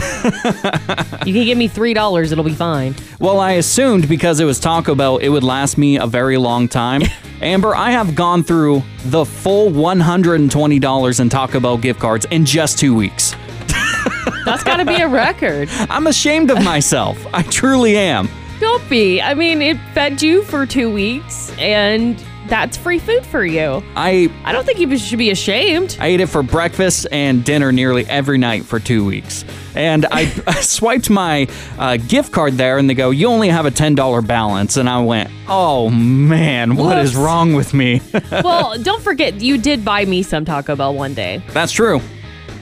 you 1.26 1.34
can 1.34 1.44
give 1.44 1.58
me 1.58 1.68
three 1.68 1.94
dollars, 1.94 2.32
it'll 2.32 2.46
be 2.46 2.54
fine. 2.54 2.96
Well, 3.20 3.42
I 3.42 3.54
assumed 3.54 4.08
because 4.08 4.40
it 4.40 4.46
was 4.46 4.62
Taco 4.62 4.96
Bell, 4.96 5.18
it 5.18 5.28
would 5.28 5.44
last 5.44 5.78
me 5.78 5.98
a 5.98 6.08
very 6.08 6.38
long 6.38 6.70
time. 6.70 7.02
Amber, 7.42 7.76
I 7.76 7.92
have 7.92 8.16
gone 8.16 8.44
through 8.44 8.82
the 9.08 9.26
full 9.26 9.72
$120 9.72 11.20
in 11.20 11.30
Taco 11.30 11.60
Bell 11.60 11.78
gift 11.78 12.00
cards 12.00 12.26
in 12.32 12.46
just 12.46 12.80
two 12.80 12.96
weeks. 12.96 13.36
That's 14.46 14.64
got 14.64 14.78
to 14.78 14.86
be 14.86 15.02
a 15.02 15.08
record. 15.10 15.68
I'm 15.90 16.08
ashamed 16.08 16.50
of 16.50 16.64
myself. 16.64 17.18
I 17.34 17.42
truly 17.44 17.98
am. 17.98 18.30
Don't 18.62 18.90
be. 18.90 19.22
I 19.22 19.34
mean, 19.34 19.62
it 19.62 19.78
fed 19.94 20.22
you 20.22 20.44
for 20.44 20.66
two 20.66 20.90
weeks, 20.90 21.52
and 21.58 22.24
that's 22.48 22.78
free 22.78 23.00
food 23.00 23.26
for 23.26 23.46
you. 23.46 23.84
I 23.96 24.32
I 24.44 24.52
don't 24.52 24.66
think 24.66 24.80
you 24.80 24.98
should 24.98 25.18
be 25.18 25.32
ashamed. 25.32 25.98
I 26.00 26.08
ate 26.08 26.20
it 26.20 26.28
for 26.28 26.44
breakfast 26.44 27.08
and 27.12 27.44
dinner 27.44 27.72
nearly 27.72 28.06
every 28.08 28.38
night 28.38 28.66
for 28.66 28.80
two 28.80 29.06
weeks. 29.06 29.46
And 29.76 30.06
I, 30.12 30.32
I 30.46 30.54
swiped 30.62 31.10
my 31.10 31.48
uh, 31.78 31.98
gift 31.98 32.32
card 32.32 32.54
there, 32.54 32.78
and 32.78 32.90
they 32.90 32.94
go, 32.94 33.10
"You 33.10 33.28
only 33.28 33.50
have 33.50 33.66
a 33.66 33.72
ten 33.72 33.96
dollar 33.96 34.22
balance." 34.22 34.78
And 34.78 34.90
I 34.90 35.02
went, 35.04 35.30
"Oh 35.48 35.90
man, 35.90 36.76
what 36.76 36.98
is 37.00 37.16
Whoops. 37.16 37.26
wrong 37.26 37.54
with 37.54 37.74
me?" 37.74 38.02
well, 38.32 38.78
don't 38.82 39.02
forget, 39.02 39.42
you 39.42 39.58
did 39.58 39.84
buy 39.84 40.06
me 40.06 40.22
some 40.24 40.46
Taco 40.46 40.76
Bell 40.76 40.94
one 40.94 41.14
day. 41.14 41.44
That's 41.50 41.72
true. 41.72 42.02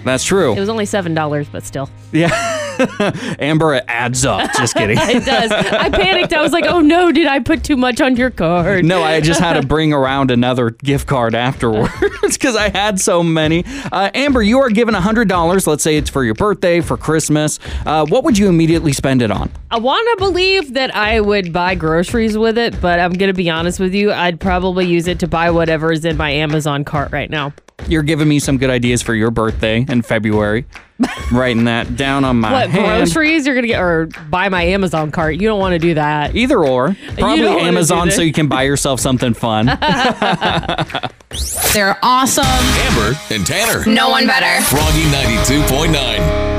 That's 0.03 0.23
true. 0.23 0.53
It 0.53 0.59
was 0.59 0.69
only 0.69 0.85
seven 0.85 1.13
dollars, 1.13 1.47
but 1.49 1.63
still. 1.63 1.89
Yeah. 2.11 2.29
Amber, 3.39 3.75
it 3.75 3.85
adds 3.87 4.25
up. 4.25 4.51
Just 4.57 4.75
kidding. 4.75 4.97
it 5.01 5.25
does. 5.25 5.51
I 5.51 5.89
panicked. 5.89 6.33
I 6.33 6.41
was 6.41 6.51
like, 6.51 6.65
"Oh 6.65 6.79
no, 6.79 7.11
did 7.11 7.27
I 7.27 7.39
put 7.39 7.63
too 7.63 7.77
much 7.77 8.01
on 8.01 8.15
your 8.15 8.29
card?" 8.29 8.85
No, 8.85 9.03
I 9.03 9.21
just 9.21 9.39
had 9.39 9.59
to 9.59 9.67
bring 9.67 9.93
around 9.93 10.31
another 10.31 10.71
gift 10.71 11.07
card 11.07 11.35
afterwards 11.35 11.91
because 12.21 12.55
I 12.55 12.69
had 12.69 12.99
so 12.99 13.23
many. 13.23 13.63
Uh, 13.91 14.11
Amber, 14.13 14.41
you 14.41 14.59
are 14.59 14.69
given 14.69 14.95
$100. 14.95 15.67
Let's 15.67 15.83
say 15.83 15.97
it's 15.97 16.09
for 16.09 16.23
your 16.23 16.35
birthday, 16.35 16.81
for 16.81 16.97
Christmas. 16.97 17.59
Uh, 17.85 18.05
what 18.05 18.23
would 18.23 18.37
you 18.37 18.47
immediately 18.47 18.93
spend 18.93 19.21
it 19.21 19.31
on? 19.31 19.51
I 19.69 19.79
want 19.79 20.07
to 20.19 20.25
believe 20.25 20.73
that 20.73 20.95
I 20.95 21.21
would 21.21 21.53
buy 21.53 21.75
groceries 21.75 22.37
with 22.37 22.57
it, 22.57 22.79
but 22.81 22.99
I'm 22.99 23.13
gonna 23.13 23.33
be 23.33 23.49
honest 23.49 23.79
with 23.79 23.93
you. 23.93 24.11
I'd 24.11 24.39
probably 24.39 24.85
use 24.85 25.07
it 25.07 25.19
to 25.19 25.27
buy 25.27 25.49
whatever 25.51 25.91
is 25.91 26.03
in 26.05 26.17
my 26.17 26.31
Amazon 26.31 26.83
cart 26.83 27.11
right 27.11 27.29
now. 27.29 27.53
You're 27.87 28.03
giving 28.03 28.27
me 28.27 28.39
some 28.39 28.57
good 28.57 28.69
ideas 28.69 29.01
for 29.01 29.13
your 29.13 29.31
birthday 29.31 29.85
in 29.87 30.01
February. 30.01 30.65
Writing 31.31 31.65
that 31.65 31.95
down 31.95 32.23
on 32.23 32.39
my 32.39 32.51
what 32.51 32.69
hand. 32.69 32.85
groceries 32.85 33.45
you're 33.45 33.55
gonna 33.55 33.67
get 33.67 33.81
or 33.81 34.07
buy 34.29 34.49
my 34.49 34.63
Amazon 34.63 35.11
cart? 35.11 35.35
You 35.35 35.47
don't 35.47 35.59
want 35.59 35.73
to 35.73 35.79
do 35.79 35.95
that. 35.95 36.35
Either 36.35 36.63
or. 36.63 36.93
Probably 36.93 37.15
don't 37.17 37.25
wanna 37.25 37.41
do 37.41 37.59
Amazon 37.67 38.07
that. 38.09 38.13
so 38.13 38.21
you 38.21 38.33
can 38.33 38.47
buy 38.47 38.63
yourself 38.63 38.99
something 38.99 39.33
fun. 39.33 39.65
They're 41.73 41.97
awesome. 42.03 42.45
Amber 42.45 43.17
and 43.31 43.45
Tanner. 43.45 43.85
No 43.85 44.09
one 44.09 44.27
better. 44.27 44.63
Froggy 44.65 45.03
92.9. 45.03 46.50